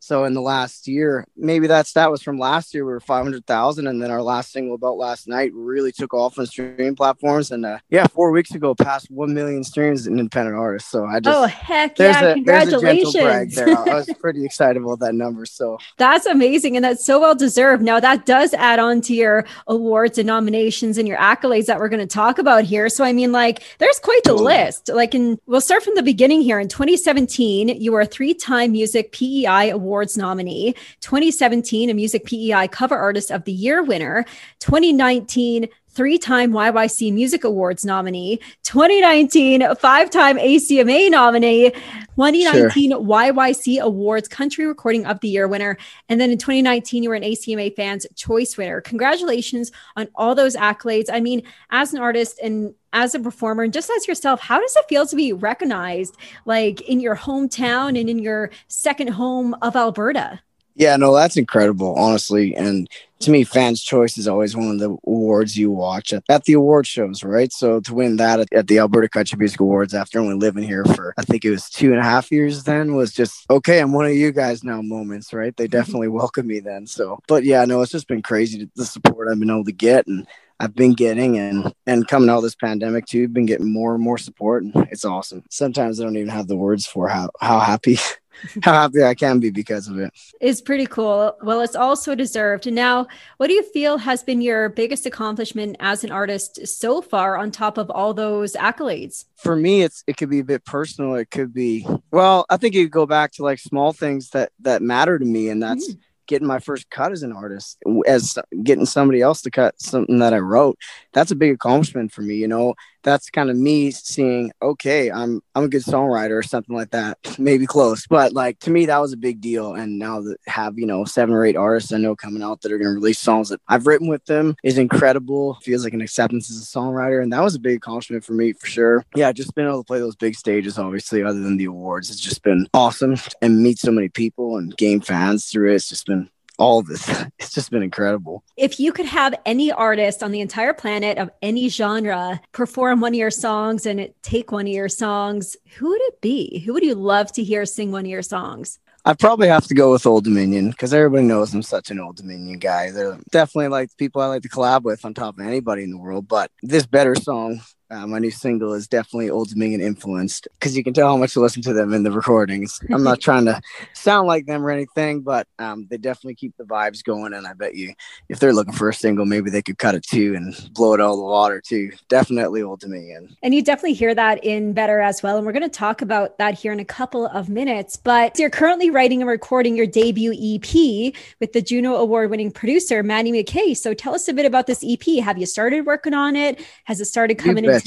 so 0.00 0.24
in 0.24 0.34
the 0.34 0.40
last 0.40 0.86
year, 0.86 1.26
maybe 1.36 1.66
that's 1.66 1.92
that 1.92 2.10
was 2.10 2.22
from 2.22 2.38
last 2.38 2.72
year. 2.74 2.84
We 2.84 2.92
were 2.92 3.00
500,000. 3.00 3.86
And 3.86 4.02
then 4.02 4.10
our 4.10 4.22
last 4.22 4.52
single 4.52 4.74
about 4.74 4.96
last 4.96 5.28
night 5.28 5.52
really 5.54 5.92
took 5.92 6.14
off 6.14 6.38
on 6.38 6.46
streaming 6.46 6.96
platforms. 6.96 7.50
And 7.50 7.66
uh, 7.66 7.78
yeah, 7.90 8.06
four 8.06 8.30
weeks 8.30 8.54
ago, 8.54 8.74
passed 8.74 9.10
1 9.10 9.34
million 9.34 9.64
streams 9.64 10.06
in 10.06 10.18
independent 10.18 10.56
artists. 10.56 10.90
So 10.90 11.04
I 11.04 11.20
just, 11.20 11.36
oh, 11.36 11.46
heck 11.46 11.96
there's, 11.96 12.16
yeah. 12.16 12.34
a, 12.34 12.42
there's 12.42 12.72
a 12.72 12.80
gentle 12.80 13.12
brag 13.12 13.50
Congratulations. 13.52 13.54
there. 13.54 13.94
I 13.94 13.96
was 13.96 14.10
pretty 14.20 14.44
excited 14.44 14.82
about 14.82 15.00
that 15.00 15.14
number. 15.14 15.44
So 15.46 15.78
That's 15.96 16.26
amazing. 16.26 16.76
And 16.76 16.84
that's 16.84 17.04
so 17.04 17.20
well 17.20 17.34
deserved. 17.34 17.82
Now, 17.82 18.00
that 18.00 18.26
does 18.26 18.54
add 18.54 18.78
on 18.78 19.00
to 19.02 19.14
your 19.14 19.46
awards 19.66 20.18
and 20.18 20.26
nominations 20.26 20.98
and 20.98 21.08
your 21.08 21.18
accolades 21.18 21.66
that 21.66 21.78
we're 21.78 21.88
going 21.88 22.06
to 22.06 22.06
talk 22.06 22.38
about 22.38 22.64
here. 22.64 22.88
So, 22.88 23.04
I 23.04 23.12
mean, 23.12 23.32
like, 23.32 23.62
there's 23.78 23.98
quite 23.98 24.22
the 24.24 24.34
list. 24.34 24.88
Like, 24.88 25.14
in, 25.14 25.38
we'll 25.46 25.60
start 25.60 25.82
from 25.82 25.94
the 25.94 26.02
beginning 26.02 26.40
here. 26.40 26.60
In 26.60 26.68
2017, 26.68 27.68
you 27.68 27.92
were 27.92 28.02
a 28.02 28.06
three 28.06 28.34
time 28.34 28.72
Music 28.72 29.12
PEI 29.12 29.72
Awards 29.88 30.18
nominee. 30.18 30.74
2017, 31.00 31.88
a 31.88 31.94
Music 31.94 32.26
PEI 32.26 32.68
Cover 32.68 32.96
Artist 32.96 33.30
of 33.30 33.44
the 33.44 33.52
Year 33.52 33.82
winner. 33.82 34.26
2019, 34.60 35.66
three 35.98 36.16
time 36.16 36.52
YYC 36.52 37.12
Music 37.12 37.42
Awards 37.42 37.84
nominee, 37.84 38.38
2019, 38.62 39.74
five 39.74 40.10
time 40.10 40.38
ACMA 40.38 41.10
nominee, 41.10 41.70
2019 42.14 42.92
YYC 42.92 43.80
Awards 43.80 44.28
Country 44.28 44.64
Recording 44.64 45.04
of 45.06 45.18
the 45.18 45.28
Year 45.28 45.48
winner. 45.48 45.76
And 46.08 46.20
then 46.20 46.30
in 46.30 46.38
2019, 46.38 47.02
you 47.02 47.08
were 47.08 47.16
an 47.16 47.24
ACMA 47.24 47.74
Fans 47.74 48.06
Choice 48.14 48.56
winner. 48.56 48.80
Congratulations 48.80 49.72
on 49.96 50.06
all 50.14 50.36
those 50.36 50.54
accolades. 50.54 51.06
I 51.12 51.18
mean, 51.18 51.42
as 51.70 51.92
an 51.92 51.98
artist 51.98 52.38
and 52.40 52.74
as 52.92 53.16
a 53.16 53.18
performer, 53.18 53.64
and 53.64 53.72
just 53.72 53.90
as 53.90 54.06
yourself, 54.06 54.40
how 54.40 54.60
does 54.60 54.76
it 54.76 54.84
feel 54.88 55.04
to 55.04 55.16
be 55.16 55.32
recognized 55.32 56.16
like 56.44 56.80
in 56.82 57.00
your 57.00 57.16
hometown 57.16 57.98
and 57.98 58.08
in 58.08 58.20
your 58.20 58.50
second 58.68 59.08
home 59.08 59.56
of 59.62 59.74
Alberta? 59.74 60.38
Yeah, 60.78 60.96
no, 60.96 61.12
that's 61.12 61.36
incredible, 61.36 61.92
honestly. 61.96 62.54
And 62.54 62.88
to 63.18 63.32
me, 63.32 63.42
Fans 63.42 63.82
Choice 63.82 64.16
is 64.16 64.28
always 64.28 64.56
one 64.56 64.70
of 64.70 64.78
the 64.78 64.96
awards 65.08 65.58
you 65.58 65.72
watch 65.72 66.12
at, 66.12 66.22
at 66.28 66.44
the 66.44 66.52
award 66.52 66.86
shows, 66.86 67.24
right? 67.24 67.52
So 67.52 67.80
to 67.80 67.94
win 67.94 68.16
that 68.18 68.38
at, 68.38 68.52
at 68.52 68.68
the 68.68 68.78
Alberta 68.78 69.08
Country 69.08 69.36
Music 69.38 69.58
Awards 69.58 69.92
after 69.92 70.20
only 70.20 70.36
living 70.36 70.62
here 70.62 70.84
for, 70.84 71.14
I 71.18 71.22
think 71.22 71.44
it 71.44 71.50
was 71.50 71.68
two 71.68 71.90
and 71.90 71.98
a 71.98 72.04
half 72.04 72.30
years 72.30 72.62
then, 72.62 72.94
was 72.94 73.12
just, 73.12 73.44
okay, 73.50 73.80
I'm 73.80 73.92
one 73.92 74.06
of 74.06 74.12
you 74.12 74.30
guys 74.30 74.62
now 74.62 74.80
moments, 74.80 75.32
right? 75.32 75.54
They 75.56 75.64
mm-hmm. 75.64 75.72
definitely 75.72 76.08
welcomed 76.08 76.46
me 76.46 76.60
then. 76.60 76.86
So, 76.86 77.18
but 77.26 77.42
yeah, 77.42 77.64
no, 77.64 77.82
it's 77.82 77.90
just 77.90 78.06
been 78.06 78.22
crazy 78.22 78.60
to, 78.60 78.70
the 78.76 78.84
support 78.84 79.26
I've 79.28 79.40
been 79.40 79.50
able 79.50 79.64
to 79.64 79.72
get. 79.72 80.06
And 80.06 80.28
I've 80.60 80.76
been 80.76 80.94
getting 80.94 81.38
and 81.38 81.72
and 81.86 82.06
coming 82.06 82.28
out 82.28 82.38
of 82.38 82.42
this 82.42 82.54
pandemic 82.54 83.06
too, 83.06 83.26
been 83.26 83.46
getting 83.46 83.72
more 83.72 83.94
and 83.94 84.02
more 84.02 84.18
support 84.18 84.62
and 84.62 84.74
it's 84.90 85.04
awesome. 85.04 85.44
Sometimes 85.50 86.00
I 86.00 86.04
don't 86.04 86.16
even 86.16 86.28
have 86.28 86.46
the 86.46 86.56
words 86.56 86.86
for 86.86 87.08
how 87.08 87.30
how 87.40 87.58
happy 87.58 87.98
how 88.62 88.72
happy 88.72 89.02
I 89.02 89.14
can 89.14 89.40
be 89.40 89.50
because 89.50 89.88
of 89.88 89.98
it. 89.98 90.12
it. 90.40 90.46
is 90.46 90.60
pretty 90.60 90.86
cool. 90.86 91.36
Well, 91.42 91.60
it's 91.60 91.76
also 91.76 92.14
deserved. 92.14 92.66
And 92.66 92.76
now, 92.76 93.06
what 93.38 93.48
do 93.48 93.54
you 93.54 93.62
feel 93.62 93.98
has 93.98 94.22
been 94.22 94.40
your 94.40 94.68
biggest 94.68 95.06
accomplishment 95.06 95.76
as 95.80 96.04
an 96.04 96.10
artist 96.10 96.66
so 96.66 97.02
far 97.02 97.36
on 97.36 97.50
top 97.50 97.78
of 97.78 97.90
all 97.90 98.14
those 98.14 98.54
accolades? 98.54 99.24
For 99.36 99.56
me 99.56 99.82
it's 99.82 100.04
it 100.06 100.16
could 100.16 100.30
be 100.30 100.40
a 100.40 100.44
bit 100.44 100.64
personal. 100.64 101.14
It 101.14 101.30
could 101.30 101.52
be 101.52 101.86
well, 102.10 102.46
I 102.50 102.56
think 102.56 102.74
you 102.74 102.88
go 102.88 103.06
back 103.06 103.32
to 103.32 103.42
like 103.42 103.58
small 103.58 103.92
things 103.92 104.30
that 104.30 104.52
that 104.60 104.82
matter 104.82 105.18
to 105.18 105.24
me 105.24 105.48
and 105.48 105.62
that's 105.62 105.92
mm. 105.92 105.98
getting 106.26 106.46
my 106.46 106.58
first 106.58 106.90
cut 106.90 107.12
as 107.12 107.22
an 107.22 107.32
artist, 107.32 107.78
as 108.06 108.38
getting 108.62 108.86
somebody 108.86 109.20
else 109.20 109.42
to 109.42 109.50
cut 109.50 109.80
something 109.80 110.18
that 110.18 110.34
I 110.34 110.38
wrote. 110.38 110.78
That's 111.12 111.30
a 111.30 111.36
big 111.36 111.52
accomplishment 111.52 112.12
for 112.12 112.22
me. 112.22 112.36
You 112.36 112.48
know, 112.48 112.74
that's 113.08 113.30
kind 113.30 113.50
of 113.50 113.56
me 113.56 113.90
seeing, 113.90 114.52
okay, 114.60 115.10
I'm 115.10 115.40
I'm 115.54 115.64
a 115.64 115.68
good 115.68 115.82
songwriter 115.82 116.38
or 116.38 116.42
something 116.42 116.76
like 116.76 116.90
that, 116.90 117.18
maybe 117.38 117.66
close. 117.66 118.06
But 118.06 118.32
like 118.32 118.58
to 118.60 118.70
me, 118.70 118.86
that 118.86 118.98
was 118.98 119.12
a 119.12 119.16
big 119.16 119.40
deal. 119.40 119.74
And 119.74 119.98
now 119.98 120.20
that 120.20 120.36
have 120.46 120.78
you 120.78 120.86
know 120.86 121.04
seven 121.04 121.34
or 121.34 121.44
eight 121.44 121.56
artists 121.56 121.92
I 121.92 121.98
know 121.98 122.14
coming 122.14 122.42
out 122.42 122.60
that 122.60 122.72
are 122.72 122.78
going 122.78 122.88
to 122.88 122.94
release 122.94 123.18
songs 123.18 123.48
that 123.48 123.60
I've 123.68 123.86
written 123.86 124.08
with 124.08 124.24
them 124.26 124.56
is 124.62 124.78
incredible. 124.78 125.58
Feels 125.62 125.84
like 125.84 125.94
an 125.94 126.00
acceptance 126.00 126.50
as 126.50 126.58
a 126.58 126.66
songwriter, 126.66 127.22
and 127.22 127.32
that 127.32 127.42
was 127.42 127.54
a 127.54 127.60
big 127.60 127.78
accomplishment 127.78 128.24
for 128.24 128.34
me 128.34 128.52
for 128.52 128.66
sure. 128.66 129.04
Yeah, 129.14 129.32
just 129.32 129.54
being 129.54 129.68
able 129.68 129.82
to 129.82 129.86
play 129.86 130.00
those 130.00 130.16
big 130.16 130.34
stages, 130.34 130.78
obviously, 130.78 131.22
other 131.22 131.40
than 131.40 131.56
the 131.56 131.64
awards, 131.64 132.10
it's 132.10 132.20
just 132.20 132.42
been 132.42 132.66
awesome 132.74 133.16
and 133.40 133.62
meet 133.62 133.78
so 133.78 133.90
many 133.90 134.08
people 134.08 134.58
and 134.58 134.76
game 134.76 135.00
fans 135.00 135.46
through 135.46 135.72
it. 135.72 135.76
It's 135.76 135.88
just 135.88 136.06
been 136.06 136.28
all 136.58 136.82
this. 136.82 137.08
It's 137.38 137.54
just 137.54 137.70
been 137.70 137.82
incredible. 137.82 138.42
If 138.56 138.78
you 138.80 138.92
could 138.92 139.06
have 139.06 139.34
any 139.46 139.70
artist 139.72 140.22
on 140.22 140.32
the 140.32 140.40
entire 140.40 140.74
planet 140.74 141.18
of 141.18 141.30
any 141.40 141.68
genre 141.68 142.40
perform 142.52 143.00
one 143.00 143.12
of 143.12 143.18
your 143.18 143.30
songs 143.30 143.86
and 143.86 144.12
take 144.22 144.50
one 144.52 144.66
of 144.66 144.72
your 144.72 144.88
songs, 144.88 145.56
who 145.76 145.88
would 145.88 146.00
it 146.02 146.20
be? 146.20 146.58
Who 146.66 146.74
would 146.74 146.82
you 146.82 146.94
love 146.94 147.32
to 147.32 147.44
hear 147.44 147.64
sing 147.64 147.92
one 147.92 148.04
of 148.04 148.10
your 148.10 148.22
songs? 148.22 148.80
I 149.04 149.14
probably 149.14 149.48
have 149.48 149.66
to 149.68 149.74
go 149.74 149.92
with 149.92 150.04
Old 150.04 150.24
Dominion 150.24 150.70
because 150.70 150.92
everybody 150.92 151.22
knows 151.22 151.54
I'm 151.54 151.62
such 151.62 151.90
an 151.90 152.00
Old 152.00 152.16
Dominion 152.16 152.58
guy. 152.58 152.90
They're 152.90 153.18
definitely 153.30 153.68
like 153.68 153.90
the 153.90 153.96
people 153.96 154.20
I 154.20 154.26
like 154.26 154.42
to 154.42 154.48
collab 154.48 154.82
with 154.82 155.04
on 155.04 155.14
top 155.14 155.38
of 155.38 155.46
anybody 155.46 155.84
in 155.84 155.90
the 155.90 155.96
world. 155.98 156.28
But 156.28 156.50
this 156.62 156.84
better 156.84 157.14
song 157.14 157.60
uh, 157.90 158.06
my 158.06 158.18
new 158.18 158.30
single 158.30 158.74
is 158.74 158.86
definitely 158.86 159.30
Old 159.30 159.48
Dominion 159.48 159.80
influenced 159.80 160.46
because 160.52 160.76
you 160.76 160.84
can 160.84 160.92
tell 160.92 161.08
how 161.08 161.16
much 161.16 161.36
I 161.36 161.40
listen 161.40 161.62
to 161.62 161.72
them 161.72 161.94
in 161.94 162.02
the 162.02 162.10
recordings. 162.10 162.80
I'm 162.92 163.02
not 163.02 163.20
trying 163.22 163.46
to 163.46 163.60
sound 163.94 164.26
like 164.26 164.46
them 164.46 164.64
or 164.64 164.70
anything, 164.70 165.22
but 165.22 165.46
um, 165.58 165.86
they 165.88 165.96
definitely 165.96 166.34
keep 166.34 166.56
the 166.58 166.64
vibes 166.64 167.02
going. 167.02 167.32
And 167.32 167.46
I 167.46 167.54
bet 167.54 167.74
you, 167.74 167.94
if 168.28 168.40
they're 168.40 168.52
looking 168.52 168.74
for 168.74 168.90
a 168.90 168.94
single, 168.94 169.24
maybe 169.24 169.50
they 169.50 169.62
could 169.62 169.78
cut 169.78 169.94
it 169.94 170.02
too 170.02 170.34
and 170.34 170.54
blow 170.74 170.92
it 170.92 171.00
all 171.00 171.16
the 171.16 171.22
water 171.22 171.62
too. 171.64 171.90
Definitely 172.08 172.62
Old 172.62 172.80
Dominion. 172.80 173.34
And 173.42 173.54
you 173.54 173.62
definitely 173.62 173.94
hear 173.94 174.14
that 174.14 174.44
in 174.44 174.74
Better 174.74 175.00
as 175.00 175.22
well. 175.22 175.38
And 175.38 175.46
we're 175.46 175.52
going 175.52 175.62
to 175.62 175.68
talk 175.68 176.02
about 176.02 176.36
that 176.38 176.58
here 176.58 176.72
in 176.72 176.80
a 176.80 176.84
couple 176.84 177.26
of 177.26 177.48
minutes. 177.48 177.96
But 177.96 178.38
you're 178.38 178.50
currently 178.50 178.90
writing 178.90 179.22
and 179.22 179.30
recording 179.30 179.76
your 179.76 179.86
debut 179.86 180.32
EP 180.32 181.14
with 181.40 181.54
the 181.54 181.62
Juno 181.62 181.96
Award 181.96 182.30
winning 182.30 182.50
producer, 182.50 183.02
Matty 183.02 183.32
McKay. 183.32 183.74
So 183.74 183.94
tell 183.94 184.14
us 184.14 184.28
a 184.28 184.34
bit 184.34 184.44
about 184.44 184.66
this 184.66 184.84
EP. 184.86 185.24
Have 185.24 185.38
you 185.38 185.46
started 185.46 185.86
working 185.86 186.12
on 186.12 186.36
it? 186.36 186.60
Has 186.84 187.00
it 187.00 187.06
started 187.06 187.38
coming 187.38 187.64
in? 187.64 187.77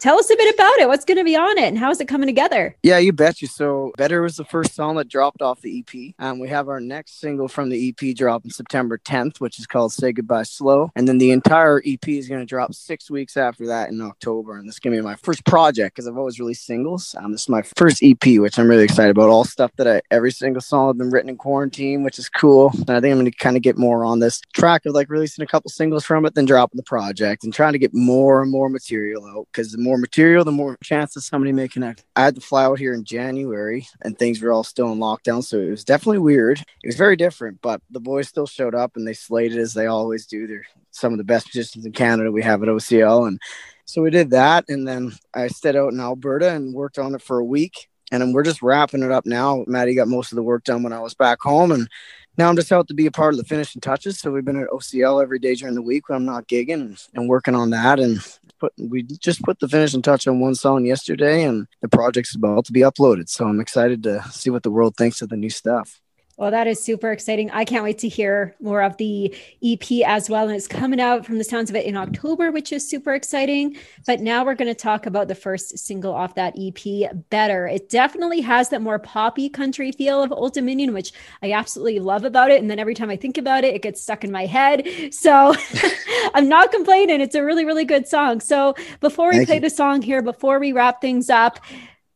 Tell 0.00 0.18
us 0.18 0.30
a 0.30 0.36
bit 0.36 0.54
about 0.54 0.78
it. 0.78 0.88
What's 0.88 1.04
going 1.04 1.18
to 1.18 1.24
be 1.24 1.36
on 1.36 1.58
it 1.58 1.64
and 1.64 1.78
how 1.78 1.90
is 1.90 2.00
it 2.00 2.06
coming 2.06 2.26
together? 2.26 2.76
Yeah, 2.82 2.98
you 2.98 3.12
betcha. 3.12 3.46
So, 3.46 3.92
Better 3.96 4.22
was 4.22 4.36
the 4.36 4.44
first 4.44 4.74
song 4.74 4.96
that 4.96 5.08
dropped 5.08 5.42
off 5.42 5.60
the 5.62 5.80
EP. 5.80 6.14
Um, 6.18 6.38
we 6.38 6.48
have 6.48 6.68
our 6.68 6.80
next 6.80 7.20
single 7.20 7.48
from 7.48 7.70
the 7.70 7.88
EP 7.88 8.14
dropping 8.14 8.50
September 8.50 8.98
10th, 8.98 9.40
which 9.40 9.58
is 9.58 9.66
called 9.66 9.92
Say 9.92 10.12
Goodbye 10.12 10.42
Slow. 10.42 10.90
And 10.94 11.08
then 11.08 11.18
the 11.18 11.30
entire 11.30 11.82
EP 11.86 12.08
is 12.08 12.28
going 12.28 12.40
to 12.40 12.46
drop 12.46 12.74
six 12.74 13.10
weeks 13.10 13.36
after 13.36 13.66
that 13.66 13.88
in 13.88 14.00
October. 14.00 14.58
And 14.58 14.68
this 14.68 14.76
is 14.76 14.78
going 14.80 14.94
to 14.94 15.02
be 15.02 15.04
my 15.04 15.16
first 15.16 15.44
project 15.44 15.96
because 15.96 16.06
I've 16.06 16.18
always 16.18 16.38
released 16.38 16.66
singles. 16.66 17.14
Um, 17.18 17.32
this 17.32 17.42
is 17.42 17.48
my 17.48 17.62
first 17.62 18.02
EP, 18.02 18.38
which 18.38 18.58
I'm 18.58 18.68
really 18.68 18.84
excited 18.84 19.10
about. 19.10 19.28
All 19.28 19.44
stuff 19.44 19.72
that 19.76 19.88
I, 19.88 20.02
every 20.10 20.30
single 20.30 20.60
song 20.60 20.88
have 20.88 20.98
been 20.98 21.10
written 21.10 21.30
in 21.30 21.36
quarantine, 21.36 22.02
which 22.02 22.18
is 22.18 22.28
cool. 22.28 22.70
And 22.72 22.90
I 22.90 23.00
think 23.00 23.12
I'm 23.12 23.18
going 23.18 23.30
to 23.30 23.38
kind 23.38 23.56
of 23.56 23.62
get 23.62 23.78
more 23.78 24.04
on 24.04 24.20
this 24.20 24.40
track 24.52 24.86
of 24.86 24.94
like 24.94 25.08
releasing 25.08 25.42
a 25.42 25.46
couple 25.46 25.70
singles 25.70 26.04
from 26.04 26.26
it, 26.26 26.34
then 26.34 26.44
dropping 26.44 26.76
the 26.76 26.82
project 26.82 27.44
and 27.44 27.52
trying 27.52 27.72
to 27.72 27.78
get 27.78 27.94
more 27.94 28.42
and 28.42 28.50
more 28.50 28.68
material 28.68 29.15
out 29.24 29.46
because 29.52 29.72
the 29.72 29.78
more 29.78 29.96
material, 29.96 30.44
the 30.44 30.52
more 30.52 30.76
chances 30.82 31.26
somebody 31.26 31.52
may 31.52 31.68
connect. 31.68 32.04
I 32.16 32.24
had 32.24 32.34
to 32.34 32.40
fly 32.40 32.64
out 32.64 32.78
here 32.78 32.92
in 32.92 33.04
January 33.04 33.86
and 34.02 34.18
things 34.18 34.42
were 34.42 34.52
all 34.52 34.64
still 34.64 34.90
in 34.92 34.98
lockdown. 34.98 35.44
So 35.44 35.58
it 35.58 35.70
was 35.70 35.84
definitely 35.84 36.18
weird. 36.18 36.58
It 36.58 36.86
was 36.86 36.96
very 36.96 37.16
different, 37.16 37.60
but 37.62 37.80
the 37.90 38.00
boys 38.00 38.28
still 38.28 38.46
showed 38.46 38.74
up 38.74 38.96
and 38.96 39.06
they 39.06 39.14
slayed 39.14 39.52
it 39.52 39.60
as 39.60 39.74
they 39.74 39.86
always 39.86 40.26
do. 40.26 40.46
They're 40.46 40.66
some 40.90 41.12
of 41.12 41.18
the 41.18 41.24
best 41.24 41.54
musicians 41.54 41.86
in 41.86 41.92
Canada 41.92 42.32
we 42.32 42.42
have 42.42 42.62
at 42.62 42.68
OCL. 42.68 43.28
And 43.28 43.40
so 43.84 44.02
we 44.02 44.10
did 44.10 44.30
that. 44.30 44.64
And 44.68 44.86
then 44.86 45.12
I 45.32 45.46
stayed 45.48 45.76
out 45.76 45.92
in 45.92 46.00
Alberta 46.00 46.50
and 46.50 46.74
worked 46.74 46.98
on 46.98 47.14
it 47.14 47.22
for 47.22 47.38
a 47.38 47.44
week. 47.44 47.88
And 48.12 48.32
we're 48.32 48.44
just 48.44 48.62
wrapping 48.62 49.02
it 49.02 49.10
up 49.10 49.26
now. 49.26 49.64
Matty 49.66 49.94
got 49.94 50.08
most 50.08 50.30
of 50.30 50.36
the 50.36 50.42
work 50.42 50.62
done 50.64 50.82
when 50.82 50.92
I 50.92 51.00
was 51.00 51.14
back 51.14 51.40
home. 51.40 51.72
And 51.72 51.88
now 52.36 52.48
I'm 52.48 52.56
just 52.56 52.72
out 52.72 52.88
to 52.88 52.94
be 52.94 53.06
a 53.06 53.10
part 53.10 53.34
of 53.34 53.38
the 53.38 53.44
finishing 53.44 53.80
touches. 53.80 54.18
So 54.18 54.30
we've 54.30 54.44
been 54.44 54.60
at 54.60 54.68
OCL 54.68 55.22
every 55.22 55.38
day 55.38 55.54
during 55.54 55.74
the 55.74 55.82
week 55.82 56.08
when 56.08 56.16
I'm 56.16 56.24
not 56.24 56.48
gigging 56.48 56.98
and, 57.14 57.28
working 57.28 57.54
on 57.54 57.70
that. 57.70 57.98
And 57.98 58.20
put 58.58 58.72
we 58.78 59.02
just 59.02 59.42
put 59.42 59.58
the 59.58 59.68
finishing 59.68 60.02
touch 60.02 60.26
on 60.26 60.40
one 60.40 60.54
song 60.54 60.84
yesterday, 60.84 61.44
and 61.44 61.66
the 61.82 61.88
project's 61.88 62.34
about 62.34 62.64
to 62.66 62.72
be 62.72 62.80
uploaded. 62.80 63.28
So 63.28 63.46
I'm 63.46 63.60
excited 63.60 64.02
to 64.04 64.22
see 64.30 64.50
what 64.50 64.62
the 64.62 64.70
world 64.70 64.96
thinks 64.96 65.22
of 65.22 65.28
the 65.28 65.36
new 65.36 65.50
stuff. 65.50 66.00
Well, 66.38 66.50
that 66.50 66.66
is 66.66 66.84
super 66.84 67.12
exciting. 67.12 67.50
I 67.50 67.64
can't 67.64 67.82
wait 67.82 67.96
to 67.98 68.08
hear 68.08 68.54
more 68.60 68.82
of 68.82 68.98
the 68.98 69.34
EP 69.64 69.90
as 70.06 70.28
well. 70.28 70.46
And 70.46 70.54
it's 70.54 70.68
coming 70.68 71.00
out 71.00 71.24
from 71.24 71.38
the 71.38 71.44
sounds 71.44 71.70
of 71.70 71.76
it 71.76 71.86
in 71.86 71.96
October, 71.96 72.52
which 72.52 72.72
is 72.72 72.86
super 72.86 73.14
exciting. 73.14 73.76
But 74.06 74.20
now 74.20 74.44
we're 74.44 74.54
going 74.54 74.68
to 74.68 74.74
talk 74.74 75.06
about 75.06 75.28
the 75.28 75.34
first 75.34 75.78
single 75.78 76.12
off 76.12 76.34
that 76.34 76.54
EP, 76.58 77.10
Better. 77.30 77.66
It 77.66 77.88
definitely 77.88 78.42
has 78.42 78.68
that 78.68 78.82
more 78.82 78.98
poppy 78.98 79.48
country 79.48 79.92
feel 79.92 80.22
of 80.22 80.30
Old 80.30 80.52
Dominion, 80.52 80.92
which 80.92 81.12
I 81.42 81.52
absolutely 81.52 82.00
love 82.00 82.24
about 82.24 82.50
it. 82.50 82.60
And 82.60 82.70
then 82.70 82.78
every 82.78 82.94
time 82.94 83.08
I 83.08 83.16
think 83.16 83.38
about 83.38 83.64
it, 83.64 83.74
it 83.74 83.80
gets 83.80 84.02
stuck 84.02 84.22
in 84.22 84.30
my 84.30 84.44
head. 84.44 84.86
So 85.12 85.54
I'm 86.34 86.50
not 86.50 86.70
complaining. 86.70 87.22
It's 87.22 87.34
a 87.34 87.42
really, 87.42 87.64
really 87.64 87.86
good 87.86 88.06
song. 88.06 88.40
So 88.40 88.74
before 89.00 89.30
we 89.30 89.36
Thank 89.36 89.46
play 89.46 89.54
you. 89.56 89.62
the 89.62 89.70
song 89.70 90.02
here, 90.02 90.20
before 90.20 90.58
we 90.58 90.72
wrap 90.72 91.00
things 91.00 91.30
up, 91.30 91.60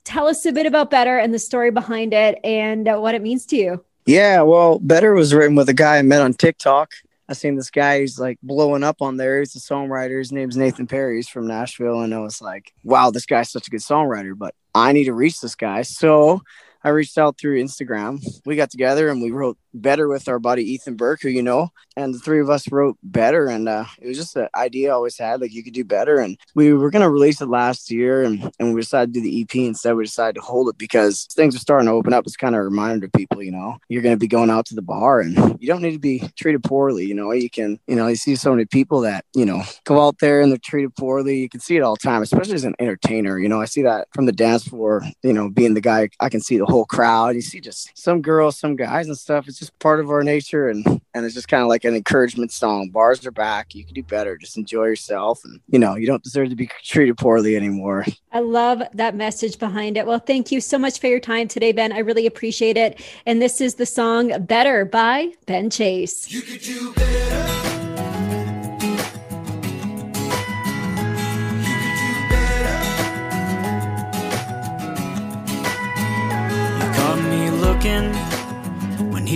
tell 0.05 0.27
us 0.27 0.45
a 0.45 0.53
bit 0.53 0.67
about 0.67 0.91
Better 0.91 1.17
and 1.17 1.33
the 1.33 1.39
story 1.39 1.71
behind 1.71 2.13
it 2.13 2.39
and 2.45 2.87
what 2.87 3.15
it 3.15 3.23
means 3.23 3.47
to 3.47 3.57
you. 3.57 3.85
Yeah, 4.11 4.43
well, 4.43 4.81
Better 4.81 5.15
was 5.15 5.33
written 5.33 5.55
with 5.55 5.69
a 5.69 5.73
guy 5.73 5.99
I 5.99 6.03
met 6.03 6.21
on 6.21 6.35
TikTok. 6.35 6.95
I 7.29 7.33
seen 7.33 7.55
this 7.55 7.71
guy 7.71 8.01
who's 8.01 8.19
like 8.19 8.41
blowing 8.43 8.83
up 8.83 9.01
on 9.01 9.17
there. 9.17 9.39
He's 9.39 9.55
a 9.55 9.61
songwriter. 9.61 10.19
His 10.19 10.33
name's 10.33 10.57
Nathan 10.57 10.89
Perry. 10.89 11.15
He's 11.15 11.29
from 11.29 11.47
Nashville. 11.47 12.01
And 12.01 12.13
I 12.13 12.19
was 12.19 12.43
like, 12.43 12.73
wow, 12.83 13.13
this 13.13 13.25
guy's 13.25 13.53
such 13.53 13.69
a 13.69 13.71
good 13.71 13.83
songwriter, 13.83 14.37
but 14.37 14.53
I 14.75 14.91
need 14.91 15.05
to 15.05 15.13
reach 15.13 15.41
this 15.41 15.55
guy. 15.55 15.83
So 15.83 16.43
I 16.83 16.91
reached 16.91 17.19
out 17.19 17.39
through 17.39 17.63
Instagram. 17.63 18.25
We 18.45 18.57
got 18.57 18.71
together 18.71 19.09
and 19.09 19.23
we 19.23 19.31
wrote 19.31 19.59
better 19.75 20.09
with 20.09 20.29
our 20.29 20.39
buddy 20.39 20.65
Ethan 20.73 20.97
Burke, 20.97 21.23
who 21.23 21.29
you 21.29 21.43
know, 21.43 21.71
and 21.97 22.15
the 22.15 22.19
three 22.19 22.41
of 22.41 22.51
us 22.51 22.71
wrote 22.71 22.97
better. 23.03 23.47
And 23.47 23.69
uh, 23.69 23.85
it 24.01 24.09
was 24.09 24.17
just 24.17 24.37
an 24.37 24.49
idea 24.55 24.91
I 24.91 24.95
always 24.95 25.19
had, 25.19 25.41
like 25.41 25.53
you 25.53 25.63
could 25.63 25.75
do 25.75 25.85
better. 25.85 26.19
And 26.19 26.37
we 26.55 26.73
were 26.73 26.91
gonna 26.91 27.11
release 27.11 27.41
it 27.41 27.49
last 27.49 27.91
year, 27.91 28.23
and 28.23 28.51
and 28.59 28.75
we 28.75 28.81
decided 28.81 29.15
to 29.15 29.21
do 29.21 29.25
the 29.25 29.43
EP 29.43 29.55
instead. 29.57 29.95
We 29.95 30.05
decided 30.05 30.37
to 30.37 30.41
hold 30.41 30.69
it 30.69 30.79
because 30.79 31.27
things 31.33 31.55
are 31.55 31.61
starting 31.61 31.87
to 31.87 31.93
open 31.93 32.13
up. 32.13 32.27
It's 32.27 32.37
kind 32.37 32.55
of 32.55 32.61
a 32.61 32.65
reminder 32.65 33.07
to 33.07 33.19
people, 33.19 33.43
you 33.43 33.53
know, 33.53 33.79
you're 33.89 34.03
gonna 34.03 34.17
be 34.17 34.29
going 34.29 34.51
out 34.51 34.67
to 34.67 34.75
the 34.75 34.83
bar, 34.83 35.21
and 35.21 35.37
you 35.61 35.67
don't 35.67 35.83
need 35.83 35.93
to 35.93 35.99
be 35.99 36.29
treated 36.37 36.63
poorly. 36.65 37.05
You 37.05 37.15
know, 37.15 37.33
you 37.33 37.51
can, 37.51 37.79
you 37.87 37.97
know, 37.97 38.07
you 38.07 38.17
see 38.17 38.37
so 38.37 38.51
many 38.51 38.65
people 38.65 39.01
that 39.03 39.25
you 39.35 39.45
know 39.45 39.63
go 39.85 40.07
out 40.07 40.19
there 40.21 40.41
and 40.41 40.51
they're 40.51 40.59
treated 40.59 40.95
poorly. 40.97 41.39
You 41.39 41.49
can 41.49 41.61
see 41.61 41.77
it 41.77 41.83
all 41.83 41.95
the 41.95 42.01
time, 42.01 42.23
especially 42.23 42.55
as 42.55 42.65
an 42.65 42.75
entertainer. 42.79 43.39
You 43.39 43.49
know, 43.49 43.61
I 43.61 43.67
see 43.67 43.83
that 43.83 44.09
from 44.15 44.27
the 44.27 44.33
dance 44.33 44.67
floor. 44.67 45.03
You 45.23 45.33
know, 45.33 45.51
being 45.51 45.75
the 45.75 45.81
guy, 45.81 46.09
I 46.21 46.29
can 46.29 46.41
see 46.41 46.59
the 46.59 46.67
whole 46.71 46.85
crowd. 46.85 47.35
You 47.35 47.43
see 47.43 47.61
just 47.61 47.97
some 47.97 48.23
girls, 48.23 48.59
some 48.59 48.77
guys, 48.77 49.07
and 49.07 49.17
stuff. 49.17 49.49
It's 49.49 49.59
just 49.59 49.79
part 49.79 50.01
of 50.01 50.11
our 50.11 50.23
nature 50.23 50.69
and 50.69 50.85
and 51.13 51.25
it's 51.25 51.35
just 51.35 51.49
kind 51.49 51.63
of 51.63 51.69
like 51.69 51.85
an 51.85 51.95
encouragement 51.95 52.53
song. 52.53 52.89
Bars 52.91 53.27
are 53.27 53.31
back. 53.31 53.75
You 53.75 53.85
can 53.85 53.95
do 53.95 54.03
better. 54.03 54.37
Just 54.37 54.57
enjoy 54.57 54.85
yourself 54.85 55.45
and 55.45 55.61
you 55.69 55.79
know 55.79 55.97
you 55.97 56.07
don't 56.07 56.23
deserve 56.23 56.49
to 56.51 56.57
be 56.57 56.71
treated 56.83 57.19
poorly 57.19 57.57
anymore. 57.57 58.07
I 58.33 58.41
love 58.41 58.83
that 58.95 59.15
message 59.15 59.59
behind 59.59 59.97
it. 59.97 60.07
Well 60.07 60.19
thank 60.19 60.53
you 60.53 60.61
so 60.61 60.79
much 60.79 61.01
for 61.01 61.09
your 61.09 61.21
time 61.21 61.49
today 61.49 61.73
ben. 61.73 61.93
I 61.93 61.99
really 61.99 62.27
appreciate 62.27 62.77
it. 62.77 63.03
And 63.27 63.43
this 63.43 63.61
is 63.61 63.75
the 63.75 63.87
song 63.87 64.45
better 64.45 64.85
by 64.85 65.33
ben 65.47 65.71
chase 65.71 66.29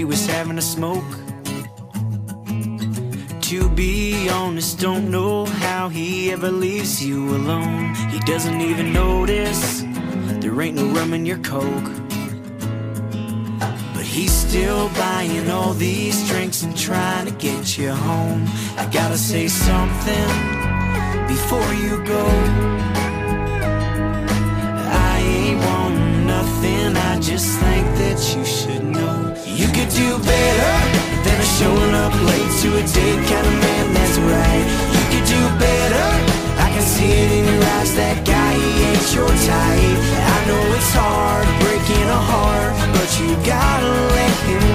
he 0.05 0.07
was 0.07 0.27
having 0.27 0.59
a 0.59 0.63
smoke. 0.77 1.13
To 3.41 3.71
be 3.71 4.29
honest, 4.29 4.79
don't 4.79 5.11
know 5.11 5.47
how 5.47 5.89
he 5.89 6.31
ever 6.31 6.51
leaves 6.51 7.03
you 7.03 7.35
alone. 7.35 7.95
He 8.11 8.19
doesn't 8.21 8.61
even 8.61 8.93
notice 8.93 9.83
there 10.43 10.61
ain't 10.61 10.77
no 10.77 10.85
rum 10.89 11.15
in 11.15 11.25
your 11.25 11.39
coke. 11.39 11.91
But 13.95 14.05
he's 14.05 14.31
still 14.31 14.91
buying 14.91 15.49
all 15.51 15.73
these 15.73 16.29
drinks 16.29 16.63
and 16.65 16.77
trying 16.77 17.25
to 17.25 17.33
get 17.33 17.79
you 17.79 17.93
home. 17.93 18.45
I 18.77 18.87
gotta 18.93 19.17
say 19.17 19.49
something 19.49 20.29
before 21.29 21.73
you 21.73 22.05
go. 22.05 22.84
A 32.77 32.83
date 32.83 33.23
kind 33.31 33.47
of 33.47 33.57
man, 33.65 33.95
that's 33.95 34.19
right. 34.19 34.67
You 34.95 35.05
could 35.13 35.27
do 35.29 35.43
better. 35.63 36.07
I 36.59 36.69
can 36.75 36.83
see 36.83 37.11
it 37.23 37.31
in 37.39 37.45
your 37.45 37.63
eyes, 37.79 37.95
that 37.95 38.27
guy, 38.27 38.53
he 38.55 38.71
ain't 38.91 39.15
your 39.15 39.29
type. 39.29 39.99
I 40.35 40.39
know 40.49 40.63
it's 40.75 40.93
hard 40.93 41.47
breaking 41.63 42.09
a 42.09 42.21
heart, 42.31 42.73
but 42.95 43.09
you 43.21 43.31
gotta 43.47 43.91
let 44.17 44.35
him 44.49 44.74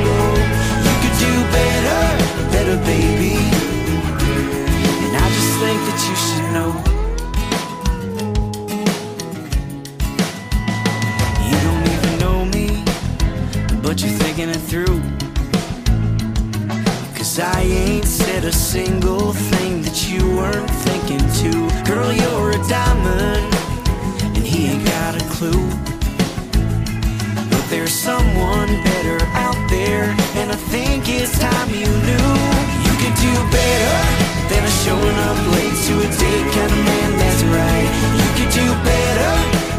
I 17.42 17.62
ain't 17.62 18.06
said 18.06 18.44
a 18.44 18.52
single 18.52 19.32
thing 19.32 19.82
that 19.84 20.12
you 20.12 20.20
weren't 20.36 20.70
thinking 20.84 21.24
too. 21.40 21.72
Girl, 21.88 22.12
you're 22.12 22.52
a 22.52 22.62
diamond, 22.68 23.48
and 24.36 24.44
he 24.44 24.76
ain't 24.76 24.84
got 24.84 25.16
a 25.16 25.24
clue. 25.32 25.64
But 27.48 27.64
there's 27.72 27.96
someone 27.96 28.68
better 28.84 29.24
out 29.40 29.56
there, 29.72 30.12
and 30.36 30.52
I 30.52 30.60
think 30.68 31.08
it's 31.08 31.32
time 31.40 31.70
you 31.72 31.88
knew. 31.88 32.30
You 32.84 32.94
could 33.00 33.16
do 33.24 33.34
better 33.56 33.96
than 34.52 34.62
a 34.68 34.74
showing 34.84 35.18
up 35.32 35.40
late 35.56 35.78
to 35.88 35.94
a 35.96 36.10
date 36.20 36.48
kind 36.52 36.72
of 36.76 36.82
man, 36.84 37.12
that's 37.24 37.44
right. 37.56 37.90
You 38.20 38.30
could 38.36 38.52
do 38.52 38.68
better, 38.84 39.32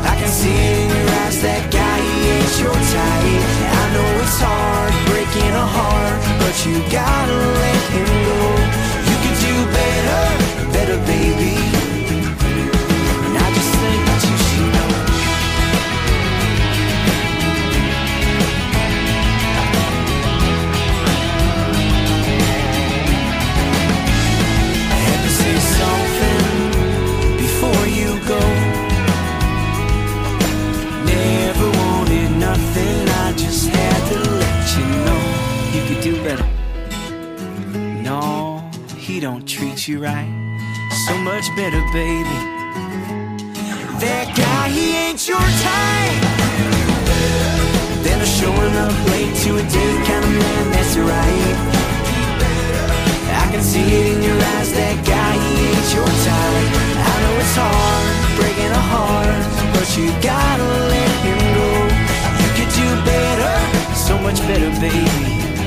I 0.09 0.16
can 0.16 0.33
see 0.33 0.49
it 0.49 0.77
in 0.81 0.88
your 0.96 1.09
eyes, 1.29 1.37
that 1.44 1.68
guy, 1.68 1.96
he 2.01 2.16
ain't 2.40 2.57
your 2.57 2.73
type. 2.73 3.44
I 3.68 3.85
know 3.92 4.09
it's 4.25 4.38
hard, 4.40 4.92
breaking 5.12 5.53
a 5.53 5.66
heart 5.66 6.30
but 6.51 6.67
you 6.67 6.81
gotta 6.91 7.37
let 7.63 7.83
him 7.95 8.07
go. 8.27 8.41
You 9.09 9.17
could 9.23 9.39
do 9.47 9.55
better, 9.71 10.73
better, 10.73 10.99
baby. 11.07 11.60
Treat 39.81 39.95
you 39.95 40.03
right. 40.03 40.29
So 41.07 41.16
much 41.19 41.49
better, 41.57 41.81
baby. 41.93 42.37
That 44.01 44.29
guy, 44.37 44.69
he 44.69 44.97
ain't 44.97 45.23
your 45.29 45.40
type. 45.40 46.21
Then 48.05 48.21
a 48.21 48.27
showing 48.27 48.77
up 48.77 48.93
late 49.12 49.35
to 49.45 49.57
a 49.57 49.62
date 49.62 50.03
kind 50.05 50.25
of 50.25 50.33
man, 50.33 50.64
that's 50.73 50.97
right. 50.97 51.57
I 53.40 53.47
can 53.53 53.62
see 53.62 53.81
it 53.81 54.16
in 54.16 54.23
your 54.23 54.37
eyes, 54.57 54.73
that 54.73 54.97
guy, 55.07 55.33
he 55.38 55.53
ain't 55.73 55.90
your 55.95 56.11
type. 56.29 56.71
I 57.01 57.14
know 57.23 57.35
it's 57.40 57.57
hard, 57.57 58.05
breaking 58.37 58.73
a 58.73 58.85
heart, 58.93 59.43
but 59.73 59.87
you 59.97 60.09
gotta 60.21 60.69
let 60.93 61.12
him 61.25 61.40
go. 61.57 61.71
You 62.43 62.49
could 62.57 62.73
do 62.75 62.88
better, 63.09 63.55
so 63.95 64.19
much 64.19 64.40
better, 64.45 64.71
baby. 64.81 65.60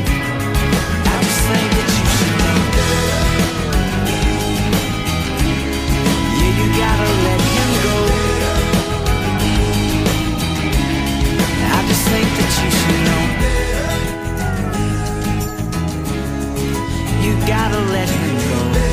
Gotta 17.48 17.80
let 17.92 18.10
him 18.10 18.38
go. 18.50 18.93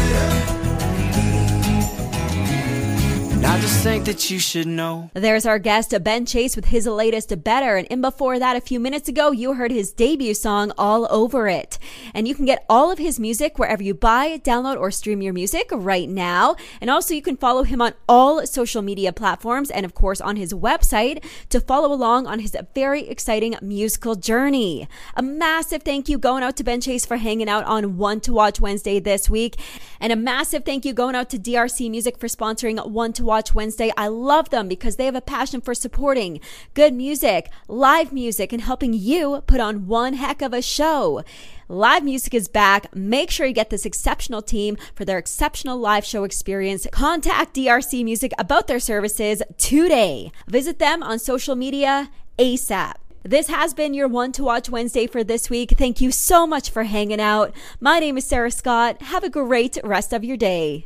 And 3.40 3.46
I 3.46 3.58
just 3.58 3.82
think 3.82 4.04
that 4.04 4.30
you 4.30 4.38
should 4.38 4.66
know. 4.66 5.10
There's 5.14 5.46
our 5.46 5.58
guest, 5.58 5.94
Ben 6.04 6.26
Chase, 6.26 6.56
with 6.56 6.66
his 6.66 6.86
latest 6.86 7.42
Better. 7.42 7.76
And 7.76 7.86
in 7.86 8.02
before 8.02 8.38
that, 8.38 8.54
a 8.54 8.60
few 8.60 8.78
minutes 8.78 9.08
ago, 9.08 9.30
you 9.30 9.54
heard 9.54 9.70
his 9.70 9.94
debut 9.94 10.34
song, 10.34 10.72
All 10.76 11.08
Over 11.10 11.48
It. 11.48 11.78
And 12.12 12.28
you 12.28 12.34
can 12.34 12.44
get 12.44 12.66
all 12.68 12.90
of 12.90 12.98
his 12.98 13.18
music 13.18 13.58
wherever 13.58 13.82
you 13.82 13.94
buy, 13.94 14.36
download, 14.44 14.78
or 14.78 14.90
stream 14.90 15.22
your 15.22 15.32
music 15.32 15.70
right 15.72 16.06
now. 16.06 16.54
And 16.82 16.90
also, 16.90 17.14
you 17.14 17.22
can 17.22 17.38
follow 17.38 17.62
him 17.62 17.80
on 17.80 17.94
all 18.06 18.46
social 18.46 18.82
media 18.82 19.10
platforms 19.10 19.70
and, 19.70 19.86
of 19.86 19.94
course, 19.94 20.20
on 20.20 20.36
his 20.36 20.52
website 20.52 21.24
to 21.48 21.62
follow 21.62 21.94
along 21.94 22.26
on 22.26 22.40
his 22.40 22.54
very 22.74 23.08
exciting 23.08 23.56
musical 23.62 24.16
journey. 24.16 24.86
A 25.16 25.22
massive 25.22 25.82
thank 25.82 26.10
you 26.10 26.18
going 26.18 26.42
out 26.42 26.58
to 26.58 26.64
Ben 26.64 26.82
Chase 26.82 27.06
for 27.06 27.16
hanging 27.16 27.48
out 27.48 27.64
on 27.64 27.96
One 27.96 28.20
to 28.20 28.34
Watch 28.34 28.60
Wednesday 28.60 29.00
this 29.00 29.30
week. 29.30 29.58
And 29.98 30.12
a 30.12 30.16
massive 30.16 30.66
thank 30.66 30.84
you 30.84 30.92
going 30.92 31.14
out 31.14 31.30
to 31.30 31.38
DRC 31.38 31.90
Music 31.90 32.18
for 32.18 32.26
sponsoring 32.26 32.86
One 32.86 33.14
to 33.14 33.29
Watch 33.30 33.54
Wednesday. 33.54 33.92
I 33.96 34.08
love 34.08 34.50
them 34.50 34.66
because 34.66 34.96
they 34.96 35.04
have 35.04 35.14
a 35.14 35.20
passion 35.20 35.60
for 35.60 35.72
supporting 35.72 36.40
good 36.74 36.92
music, 36.92 37.48
live 37.68 38.12
music, 38.12 38.52
and 38.52 38.60
helping 38.60 38.92
you 38.92 39.44
put 39.46 39.60
on 39.60 39.86
one 39.86 40.14
heck 40.14 40.42
of 40.42 40.52
a 40.52 40.60
show. 40.60 41.22
Live 41.68 42.02
music 42.02 42.34
is 42.34 42.48
back. 42.48 42.92
Make 42.92 43.30
sure 43.30 43.46
you 43.46 43.52
get 43.52 43.70
this 43.70 43.86
exceptional 43.86 44.42
team 44.42 44.76
for 44.96 45.04
their 45.04 45.16
exceptional 45.16 45.78
live 45.78 46.04
show 46.04 46.24
experience. 46.24 46.88
Contact 46.90 47.54
DRC 47.54 48.02
Music 48.02 48.32
about 48.36 48.66
their 48.66 48.80
services 48.80 49.44
today. 49.56 50.32
Visit 50.48 50.80
them 50.80 51.00
on 51.00 51.20
social 51.20 51.54
media 51.54 52.10
ASAP. 52.36 52.94
This 53.22 53.46
has 53.46 53.74
been 53.74 53.94
your 53.94 54.08
One 54.08 54.32
to 54.32 54.42
Watch 54.42 54.68
Wednesday 54.68 55.06
for 55.06 55.22
this 55.22 55.48
week. 55.48 55.74
Thank 55.78 56.00
you 56.00 56.10
so 56.10 56.48
much 56.48 56.70
for 56.70 56.82
hanging 56.82 57.20
out. 57.20 57.54
My 57.78 58.00
name 58.00 58.18
is 58.18 58.26
Sarah 58.26 58.50
Scott. 58.50 59.02
Have 59.02 59.22
a 59.22 59.30
great 59.30 59.78
rest 59.84 60.12
of 60.12 60.24
your 60.24 60.36
day. 60.36 60.82